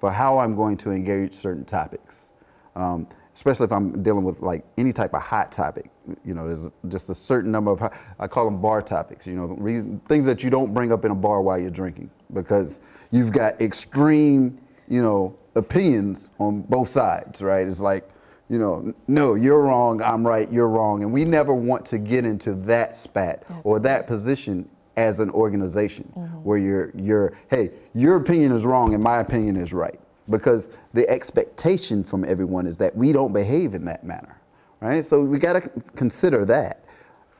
for 0.00 0.10
how 0.10 0.38
I'm 0.38 0.54
going 0.56 0.76
to 0.78 0.90
engage 0.90 1.34
certain 1.34 1.64
topics. 1.64 2.30
Um, 2.74 3.06
especially 3.38 3.66
if 3.66 3.72
I'm 3.72 4.02
dealing 4.02 4.24
with 4.24 4.40
like 4.40 4.64
any 4.78 4.92
type 4.92 5.14
of 5.14 5.22
hot 5.22 5.52
topic, 5.52 5.92
you 6.24 6.34
know, 6.34 6.48
there's 6.48 6.72
just 6.88 7.08
a 7.08 7.14
certain 7.14 7.52
number 7.52 7.70
of, 7.70 7.80
I 8.18 8.26
call 8.26 8.44
them 8.44 8.60
bar 8.60 8.82
topics, 8.82 9.28
you 9.28 9.34
know, 9.36 9.44
reason, 9.44 10.00
things 10.08 10.26
that 10.26 10.42
you 10.42 10.50
don't 10.50 10.74
bring 10.74 10.90
up 10.90 11.04
in 11.04 11.12
a 11.12 11.14
bar 11.14 11.40
while 11.40 11.56
you're 11.56 11.70
drinking 11.70 12.10
because 12.34 12.80
you've 13.12 13.30
got 13.30 13.60
extreme, 13.62 14.58
you 14.88 15.02
know, 15.02 15.38
opinions 15.54 16.32
on 16.40 16.62
both 16.62 16.88
sides, 16.88 17.40
right? 17.40 17.68
It's 17.68 17.80
like, 17.80 18.10
you 18.48 18.58
know, 18.58 18.92
no, 19.06 19.36
you're 19.36 19.62
wrong, 19.62 20.02
I'm 20.02 20.26
right, 20.26 20.50
you're 20.50 20.68
wrong. 20.68 21.04
And 21.04 21.12
we 21.12 21.24
never 21.24 21.54
want 21.54 21.86
to 21.86 21.98
get 21.98 22.24
into 22.24 22.54
that 22.54 22.96
spat 22.96 23.44
or 23.62 23.78
that 23.78 24.08
position 24.08 24.68
as 24.96 25.20
an 25.20 25.30
organization 25.30 26.12
mm-hmm. 26.16 26.38
where 26.38 26.58
you're, 26.58 26.90
you're, 26.96 27.34
hey, 27.50 27.70
your 27.94 28.16
opinion 28.16 28.50
is 28.50 28.64
wrong 28.64 28.94
and 28.94 29.02
my 29.02 29.20
opinion 29.20 29.54
is 29.54 29.72
right. 29.72 30.00
Because 30.28 30.70
the 30.92 31.08
expectation 31.08 32.04
from 32.04 32.24
everyone 32.24 32.66
is 32.66 32.76
that 32.78 32.94
we 32.96 33.12
don't 33.12 33.32
behave 33.32 33.74
in 33.74 33.84
that 33.86 34.04
manner, 34.04 34.40
right? 34.80 35.04
So 35.04 35.22
we 35.22 35.38
got 35.38 35.54
to 35.54 35.60
consider 35.96 36.44
that. 36.44 36.84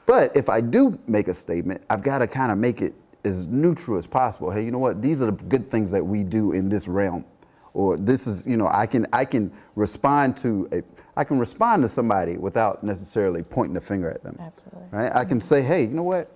But 0.07 0.35
if 0.35 0.49
I 0.49 0.61
do 0.61 0.99
make 1.07 1.29
a 1.29 1.35
statement, 1.35 1.83
I've 1.91 2.03
got 2.03 2.19
to 2.21 2.27
kind 2.27 2.51
of 2.51 2.59
make 2.59 2.81
it 2.81 2.95
as 3.25 3.47
neutral 3.47 3.99
as 3.99 4.07
possible. 4.07 4.51
Hey, 4.51 4.65
you 4.65 4.71
know 4.71 4.79
what? 4.79 5.03
These 5.03 5.21
are 5.21 5.27
the 5.27 5.33
good 5.33 5.71
things 5.71 5.91
that 5.91 6.05
we 6.05 6.25
do 6.25 6.53
in 6.53 6.69
this 6.69 6.89
realm, 6.89 7.25
or 7.75 7.97
this 7.97 8.27
is, 8.27 8.47
you 8.47 8.57
know, 8.57 8.69
I 8.69 8.87
can 8.87 9.07
I 9.13 9.25
can 9.25 9.53
respond 9.77 10.37
to 10.39 10.69
a 10.73 10.83
I 11.19 11.25
can 11.25 11.39
respond 11.39 11.83
to 11.83 11.89
somebody 11.89 12.37
without 12.37 12.85
necessarily 12.85 13.43
pointing 13.43 13.75
the 13.75 13.81
finger 13.81 14.09
at 14.09 14.23
them. 14.23 14.37
Absolutely. 14.39 14.89
Right? 14.93 15.13
I 15.15 15.25
can 15.25 15.41
say, 15.41 15.63
hey, 15.63 15.83
you 15.83 15.89
know 15.89 16.05
what? 16.05 16.31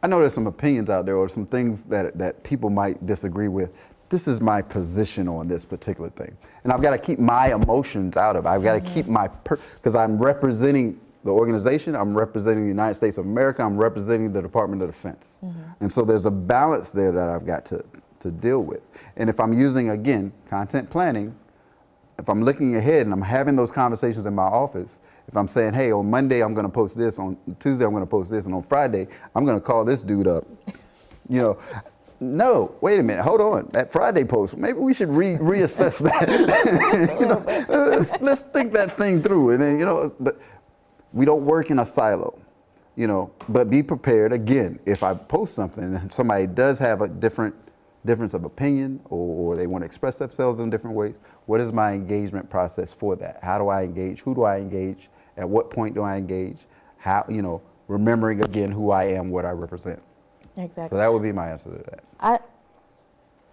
I 0.00 0.06
know 0.06 0.20
there's 0.20 0.34
some 0.34 0.46
opinions 0.46 0.90
out 0.90 1.06
there 1.06 1.16
or 1.16 1.28
some 1.28 1.44
things 1.44 1.82
that, 1.84 2.16
that 2.18 2.44
people 2.44 2.70
might 2.70 3.04
disagree 3.04 3.48
with. 3.48 3.72
This 4.08 4.28
is 4.28 4.40
my 4.40 4.62
position 4.62 5.28
on 5.28 5.48
this 5.48 5.64
particular 5.64 6.10
thing. 6.10 6.36
And 6.62 6.72
I've 6.72 6.82
got 6.82 6.90
to 6.90 6.98
keep 6.98 7.18
my 7.18 7.52
emotions 7.52 8.16
out 8.16 8.36
of 8.36 8.46
it. 8.46 8.48
I've 8.48 8.62
got 8.62 8.74
to 8.74 8.80
Mm-hmm. 8.80 8.94
keep 8.94 9.06
my, 9.06 9.28
because 9.28 9.94
I'm 9.94 10.18
representing 10.18 11.00
the 11.24 11.30
organization, 11.30 11.96
I'm 11.96 12.16
representing 12.16 12.64
the 12.64 12.68
United 12.68 12.94
States 12.94 13.16
of 13.16 13.24
America, 13.24 13.62
I'm 13.62 13.78
representing 13.78 14.32
the 14.32 14.42
Department 14.42 14.82
of 14.82 14.90
Defense. 14.90 15.38
Mm-hmm. 15.42 15.60
And 15.80 15.92
so 15.92 16.04
there's 16.04 16.26
a 16.26 16.30
balance 16.30 16.90
there 16.90 17.12
that 17.12 17.28
I've 17.30 17.46
got 17.46 17.64
to, 17.66 17.82
to 18.20 18.30
deal 18.30 18.60
with. 18.62 18.82
And 19.16 19.30
if 19.30 19.40
I'm 19.40 19.58
using, 19.58 19.90
again, 19.90 20.32
content 20.48 20.90
planning, 20.90 21.34
if 22.18 22.28
I'm 22.28 22.42
looking 22.42 22.76
ahead 22.76 23.06
and 23.06 23.12
I'm 23.12 23.22
having 23.22 23.56
those 23.56 23.72
conversations 23.72 24.26
in 24.26 24.34
my 24.34 24.44
office, 24.44 25.00
if 25.26 25.36
I'm 25.36 25.48
saying, 25.48 25.72
hey, 25.72 25.90
on 25.92 26.10
Monday 26.10 26.42
I'm 26.42 26.52
going 26.52 26.66
to 26.66 26.72
post 26.72 26.96
this, 26.96 27.18
on 27.18 27.38
Tuesday 27.58 27.86
I'm 27.86 27.92
going 27.92 28.02
to 28.02 28.10
post 28.10 28.30
this, 28.30 28.44
and 28.44 28.54
on 28.54 28.62
Friday 28.62 29.08
I'm 29.34 29.46
going 29.46 29.58
to 29.58 29.64
call 29.64 29.84
this 29.84 30.02
dude 30.02 30.28
up, 30.28 30.44
you 31.28 31.38
know, 31.38 31.58
no, 32.20 32.76
wait 32.80 33.00
a 33.00 33.02
minute, 33.02 33.22
hold 33.22 33.40
on. 33.40 33.68
That 33.72 33.92
Friday 33.92 34.24
post, 34.24 34.56
maybe 34.56 34.78
we 34.78 34.94
should 34.94 35.14
re- 35.14 35.36
reassess 35.36 35.98
that. 36.02 36.28
you 37.20 37.26
know, 37.26 37.44
let's, 37.88 38.20
let's 38.20 38.42
think 38.42 38.72
that 38.72 38.96
thing 38.96 39.22
through, 39.22 39.50
and 39.50 39.62
then 39.62 39.78
you 39.78 39.84
know, 39.84 40.14
but 40.20 40.40
we 41.12 41.24
don't 41.24 41.44
work 41.44 41.70
in 41.70 41.78
a 41.78 41.86
silo, 41.86 42.38
you 42.96 43.06
know. 43.06 43.32
But 43.48 43.70
be 43.70 43.82
prepared 43.82 44.32
again. 44.32 44.78
If 44.86 45.02
I 45.02 45.14
post 45.14 45.54
something 45.54 45.94
and 45.94 46.12
somebody 46.12 46.46
does 46.46 46.78
have 46.78 47.00
a 47.02 47.08
different 47.08 47.54
difference 48.04 48.34
of 48.34 48.44
opinion 48.44 49.00
or, 49.06 49.54
or 49.54 49.56
they 49.56 49.66
want 49.66 49.82
to 49.82 49.86
express 49.86 50.18
themselves 50.18 50.58
in 50.58 50.70
different 50.70 50.94
ways, 50.94 51.18
what 51.46 51.60
is 51.60 51.72
my 51.72 51.92
engagement 51.92 52.50
process 52.50 52.92
for 52.92 53.16
that? 53.16 53.38
How 53.42 53.58
do 53.58 53.68
I 53.68 53.84
engage? 53.84 54.20
Who 54.20 54.34
do 54.34 54.44
I 54.44 54.58
engage? 54.58 55.08
At 55.36 55.48
what 55.48 55.70
point 55.70 55.94
do 55.94 56.02
I 56.02 56.16
engage? 56.16 56.58
How 56.98 57.24
you 57.28 57.42
know, 57.42 57.62
remembering 57.88 58.44
again 58.44 58.70
who 58.70 58.90
I 58.90 59.04
am, 59.04 59.30
what 59.30 59.44
I 59.44 59.50
represent. 59.50 60.02
Exactly. 60.56 60.88
So 60.90 60.96
that 60.96 61.12
would 61.12 61.22
be 61.22 61.32
my 61.32 61.48
answer 61.48 61.70
to 61.70 61.78
that. 61.90 62.04
I 62.20 62.38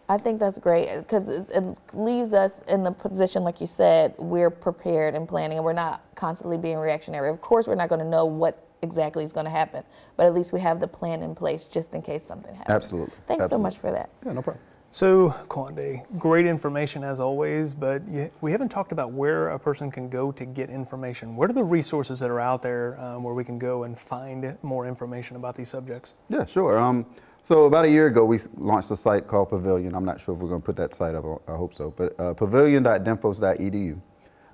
I 0.09 0.17
think 0.17 0.41
that's 0.41 0.57
great 0.57 0.89
because 0.97 1.29
it, 1.29 1.49
it 1.55 1.77
leaves 1.93 2.33
us 2.33 2.51
in 2.67 2.83
the 2.83 2.91
position, 2.91 3.45
like 3.45 3.61
you 3.61 3.67
said, 3.67 4.13
we're 4.17 4.49
prepared 4.49 5.15
and 5.15 5.25
planning, 5.25 5.57
and 5.57 5.63
we're 5.63 5.71
not 5.71 6.03
constantly 6.15 6.57
being 6.57 6.77
reactionary. 6.77 7.29
Of 7.29 7.39
course, 7.39 7.65
we're 7.65 7.75
not 7.75 7.87
going 7.87 7.99
to 7.99 8.09
know 8.09 8.25
what 8.25 8.67
exactly 8.81 9.23
is 9.23 9.31
going 9.31 9.45
to 9.45 9.51
happen, 9.51 9.85
but 10.17 10.25
at 10.25 10.33
least 10.33 10.51
we 10.51 10.59
have 10.59 10.81
the 10.81 10.87
plan 10.87 11.23
in 11.23 11.33
place 11.33 11.65
just 11.65 11.93
in 11.93 12.01
case 12.01 12.25
something 12.25 12.53
happens. 12.53 12.75
Absolutely. 12.75 13.13
Thanks 13.27 13.47
so 13.47 13.57
much 13.57 13.77
for 13.77 13.89
that. 13.91 14.09
Yeah, 14.25 14.33
no 14.33 14.41
problem. 14.41 14.63
So, 14.93 15.29
Kuande, 15.47 16.03
great 16.19 16.45
information 16.45 17.01
as 17.01 17.21
always, 17.21 17.73
but 17.73 18.05
you, 18.09 18.29
we 18.41 18.51
haven't 18.51 18.67
talked 18.67 18.91
about 18.91 19.13
where 19.13 19.49
a 19.49 19.57
person 19.57 19.89
can 19.89 20.09
go 20.09 20.33
to 20.33 20.43
get 20.43 20.69
information. 20.69 21.37
What 21.37 21.49
are 21.49 21.53
the 21.53 21.63
resources 21.63 22.19
that 22.19 22.29
are 22.29 22.41
out 22.41 22.61
there 22.61 22.99
um, 22.99 23.23
where 23.23 23.33
we 23.33 23.45
can 23.45 23.57
go 23.57 23.83
and 23.83 23.97
find 23.97 24.57
more 24.63 24.85
information 24.85 25.37
about 25.37 25.55
these 25.55 25.69
subjects? 25.69 26.15
Yeah, 26.27 26.45
sure. 26.45 26.77
Um, 26.77 27.05
so 27.41 27.67
about 27.67 27.85
a 27.85 27.89
year 27.89 28.07
ago, 28.07 28.25
we 28.25 28.39
launched 28.57 28.91
a 28.91 28.97
site 28.97 29.27
called 29.27 29.47
Pavilion. 29.47 29.95
I'm 29.95 30.03
not 30.03 30.19
sure 30.19 30.35
if 30.35 30.41
we're 30.41 30.49
going 30.49 30.61
to 30.61 30.65
put 30.65 30.75
that 30.75 30.93
site 30.93 31.15
up. 31.15 31.23
I 31.47 31.55
hope 31.55 31.73
so. 31.73 31.91
But 31.95 32.19
uh, 32.19 32.33
pavilion.dinfos.edu. 32.33 34.01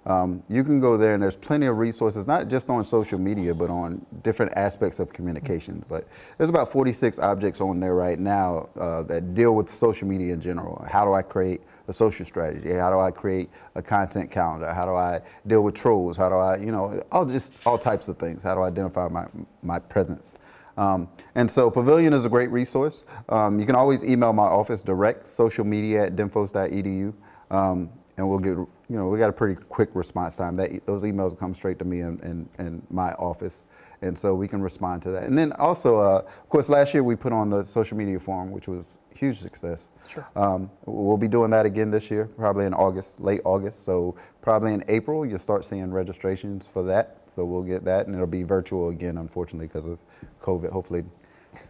Um, 0.07 0.41
you 0.47 0.63
can 0.63 0.79
go 0.79 0.95
there, 0.95 1.13
and 1.13 1.21
there's 1.21 1.35
plenty 1.35 1.65
of 1.65 1.77
resources, 1.77 2.25
not 2.25 2.47
just 2.47 2.69
on 2.69 2.85
social 2.85 3.19
media, 3.19 3.53
but 3.53 3.69
on 3.69 4.05
different 4.23 4.53
aspects 4.55 4.99
of 4.99 5.11
communication. 5.11 5.83
But 5.89 6.07
there's 6.37 6.49
about 6.49 6.71
46 6.71 7.19
objects 7.19 7.59
on 7.59 7.81
there 7.81 7.93
right 7.93 8.17
now 8.17 8.69
uh, 8.79 9.03
that 9.03 9.33
deal 9.33 9.53
with 9.53 9.69
social 9.69 10.07
media 10.07 10.33
in 10.33 10.39
general. 10.39 10.81
How 10.89 11.03
do 11.03 11.13
I 11.13 11.21
create 11.21 11.59
a 11.89 11.93
social 11.93 12.25
strategy? 12.25 12.71
How 12.71 12.89
do 12.89 12.99
I 12.99 13.11
create 13.11 13.49
a 13.75 13.81
content 13.81 14.31
calendar? 14.31 14.73
How 14.73 14.85
do 14.85 14.95
I 14.95 15.19
deal 15.45 15.61
with 15.61 15.75
trolls? 15.75 16.15
How 16.15 16.29
do 16.29 16.35
I, 16.35 16.55
you 16.55 16.71
know, 16.71 17.03
all 17.11 17.25
just 17.25 17.53
all 17.67 17.77
types 17.77 18.07
of 18.07 18.17
things. 18.17 18.43
How 18.43 18.55
do 18.55 18.61
I 18.61 18.67
identify 18.67 19.09
my 19.09 19.27
my 19.61 19.77
presence? 19.77 20.37
Um, 20.77 21.09
and 21.35 21.51
so 21.51 21.69
Pavilion 21.69 22.13
is 22.13 22.23
a 22.23 22.29
great 22.29 22.51
resource. 22.51 23.03
Um, 23.27 23.59
you 23.59 23.65
can 23.65 23.75
always 23.75 24.05
email 24.05 24.31
my 24.31 24.43
office 24.43 24.83
direct, 24.83 25.27
social 25.27 25.65
media 25.65 26.05
at 26.05 26.15
dinfos.edu. 26.15 27.13
Um, 27.49 27.89
and 28.17 28.27
we'll 28.27 28.39
get, 28.39 28.51
you 28.51 28.67
know, 28.89 29.07
we 29.07 29.19
got 29.19 29.29
a 29.29 29.33
pretty 29.33 29.61
quick 29.69 29.89
response 29.93 30.35
time. 30.35 30.55
That 30.55 30.85
those 30.85 31.03
emails 31.03 31.37
come 31.37 31.53
straight 31.53 31.79
to 31.79 31.85
me 31.85 32.01
in, 32.01 32.19
in, 32.21 32.49
in 32.65 32.81
my 32.89 33.13
office, 33.13 33.65
and 34.01 34.17
so 34.17 34.33
we 34.33 34.47
can 34.47 34.61
respond 34.61 35.01
to 35.03 35.11
that. 35.11 35.23
And 35.23 35.37
then 35.37 35.51
also, 35.53 35.97
uh, 35.97 36.23
of 36.25 36.49
course, 36.49 36.67
last 36.69 36.93
year 36.93 37.03
we 37.03 37.15
put 37.15 37.31
on 37.31 37.49
the 37.49 37.63
social 37.63 37.97
media 37.97 38.19
forum, 38.19 38.51
which 38.51 38.67
was 38.67 38.97
huge 39.13 39.39
success. 39.39 39.91
Sure. 40.07 40.27
Um, 40.35 40.69
we'll 40.85 41.17
be 41.17 41.27
doing 41.27 41.51
that 41.51 41.65
again 41.65 41.91
this 41.91 42.09
year, 42.11 42.25
probably 42.25 42.65
in 42.65 42.73
August, 42.73 43.19
late 43.19 43.41
August. 43.45 43.85
So 43.85 44.15
probably 44.41 44.73
in 44.73 44.83
April, 44.87 45.25
you'll 45.25 45.39
start 45.39 45.65
seeing 45.65 45.91
registrations 45.91 46.65
for 46.65 46.83
that. 46.83 47.17
So 47.35 47.45
we'll 47.45 47.63
get 47.63 47.85
that, 47.85 48.07
and 48.07 48.15
it'll 48.15 48.25
be 48.25 48.43
virtual 48.43 48.89
again, 48.89 49.17
unfortunately, 49.17 49.67
because 49.67 49.85
of 49.85 49.99
COVID. 50.41 50.71
Hopefully, 50.71 51.03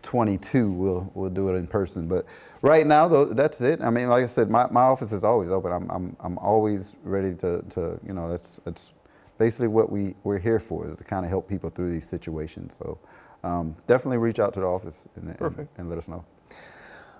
22 0.03 0.71
we'll 0.71 1.11
we'll 1.13 1.29
do 1.29 1.49
it 1.49 1.55
in 1.55 1.67
person. 1.67 2.07
But 2.07 2.25
right 2.61 2.85
now, 2.87 3.07
though, 3.07 3.25
that's 3.25 3.61
it. 3.61 3.81
I 3.81 3.89
mean, 3.89 4.07
like 4.09 4.23
I 4.23 4.27
said, 4.27 4.49
my, 4.49 4.67
my 4.71 4.81
office 4.81 5.11
is 5.11 5.23
always 5.23 5.51
open. 5.51 5.71
I'm 5.71 5.89
I'm 5.91 6.15
I'm 6.19 6.37
always 6.39 6.95
ready 7.03 7.33
to 7.35 7.61
to 7.71 7.99
you 8.05 8.13
know 8.13 8.29
that's 8.29 8.59
that's 8.65 8.93
basically 9.37 9.67
what 9.67 9.91
we 9.91 10.15
we're 10.23 10.39
here 10.39 10.59
for 10.59 10.87
is 10.89 10.95
to 10.97 11.03
kind 11.03 11.25
of 11.25 11.29
help 11.29 11.47
people 11.49 11.69
through 11.69 11.91
these 11.91 12.07
situations. 12.07 12.77
So. 12.77 12.97
Um, 13.43 13.75
definitely 13.85 14.17
reach 14.17 14.39
out 14.39 14.53
to 14.55 14.59
the 14.59 14.65
office 14.65 15.05
and, 15.15 15.29
and- 15.29 15.37
and 15.77 15.89
let 15.89 15.97
us 15.99 16.07
know. 16.07 16.25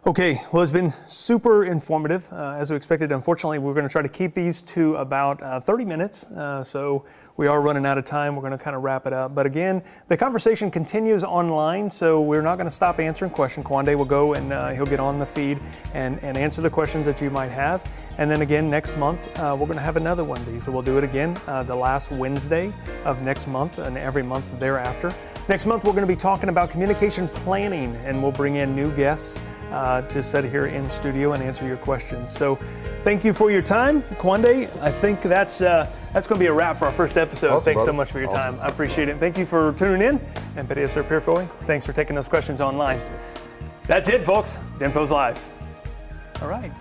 Okay, 0.08 0.39
well, 0.54 0.63
it's 0.63 0.72
been 0.72 0.93
super 1.06 1.65
informative, 1.65 2.32
uh, 2.32 2.56
as 2.58 2.72
we 2.72 2.78
expected. 2.78 3.12
Unfortunately, 3.12 3.60
we're 3.60 3.74
going 3.74 3.86
to 3.86 3.91
try 3.91 4.02
to 4.02 4.08
keep 4.08 4.34
these 4.34 4.62
to 4.62 4.96
about 4.96 5.41
uh, 5.41 5.60
30 5.60 5.84
minutes, 5.84 6.24
uh, 6.28 6.63
so 6.63 7.04
we 7.36 7.46
are 7.46 7.62
running 7.62 7.86
out 7.86 7.98
of 7.98 8.06
time. 8.06 8.34
We're 8.34 8.41
going 8.41 8.58
to 8.58 8.58
kind 8.58 8.74
of 8.74 8.84
wrap 8.84 9.06
it 9.06 9.12
up. 9.12 9.36
But 9.36 9.46
again, 9.46 9.84
the 10.08 10.15
conversation 10.15 10.72
continues 10.72 11.26
online, 11.26 11.91
so 11.91 12.22
we're 12.22 12.41
not 12.41 12.56
going 12.56 12.67
to 12.67 12.72
stop 12.72 13.02
answering 13.02 13.32
questions. 13.32 13.65
Kuande 13.65 13.98
will 13.98 14.06
go 14.06 14.34
and 14.34 14.54
uh, 14.54 14.70
he'll 14.70 14.86
get 14.86 15.02
on 15.02 15.20
the 15.20 15.26
feed 15.26 15.60
and, 15.93 16.24
and 16.24 16.38
answer 16.38 16.62
the 16.62 16.70
questions 16.70 17.06
that 17.06 17.20
you 17.20 17.30
might 17.30 17.52
have. 17.52 17.86
And 18.17 18.32
then 18.32 18.41
again, 18.41 18.70
next 18.70 18.96
month, 18.96 19.20
uh, 19.38 19.58
we're 19.60 19.67
going 19.67 19.76
to 19.76 19.84
have 19.84 19.98
another 19.98 20.24
one 20.24 20.39
of 20.39 20.46
these. 20.46 20.63
So 20.63 20.72
we'll 20.72 20.84
do 20.84 20.98
it 20.98 21.04
again 21.04 21.38
uh, 21.48 21.63
the 21.63 21.76
last 21.76 22.13
Wednesday 22.13 22.72
of 23.04 23.24
next 23.24 23.48
month 23.48 23.78
and 23.78 23.98
every 23.98 24.24
month 24.24 24.58
thereafter. 24.58 25.13
Next 25.50 25.65
month, 25.65 25.84
we're 25.84 25.93
going 25.93 26.08
to 26.08 26.13
be 26.13 26.15
talking 26.15 26.50
about 26.50 26.70
communication 26.70 27.28
planning, 27.30 27.96
and 28.06 28.22
we'll 28.22 28.34
bring 28.34 28.56
in 28.56 28.76
new 28.76 28.93
guests 28.96 29.39
uh, 29.71 30.01
to 30.03 30.23
sit 30.23 30.45
here 30.45 30.67
in 30.67 30.89
studio 30.89 31.34
and 31.34 31.43
answer 31.43 31.65
your 31.67 31.77
questions. 31.77 32.32
So, 32.32 32.56
thank 33.03 33.23
you 33.25 33.34
for 33.34 33.51
your 33.51 33.62
time, 33.62 34.01
Kuande. 34.19 34.69
I 34.82 34.91
think 34.91 35.21
that's 35.21 35.62
uh, 35.62 35.89
that's 36.13 36.27
going 36.27 36.39
to 36.39 36.43
be 36.43 36.47
a 36.47 36.53
wrap 36.53 36.77
for 36.77 36.86
our 36.86 36.91
first 36.91 37.17
episode. 37.17 37.51
Awesome, 37.51 37.65
Thanks 37.65 37.86
so 37.86 37.93
much 37.93 38.12
for 38.12 38.19
your 38.19 38.30
Awesome. 38.30 38.58
time. 38.58 38.65
I 38.65 38.69
appreciate 38.69 39.10
it. 39.10 39.17
Thank 39.19 39.38
you 39.38 39.45
for 39.45 39.73
tuning 39.73 40.01
in. 40.08 40.21
And 40.56 40.67
Petty 40.67 40.84
Officer 40.84 41.03
Purifoy, 41.03 41.47
thanks 41.65 41.86
for 41.86 41.93
taking 41.93 42.15
those 42.15 42.27
questions 42.27 42.62
online. 42.62 43.01
That's 43.86 44.10
it, 44.10 44.23
folks. 44.23 44.60
DINFOS 44.77 45.12
live. 45.12 45.49
All 46.41 46.47
right. 46.49 46.71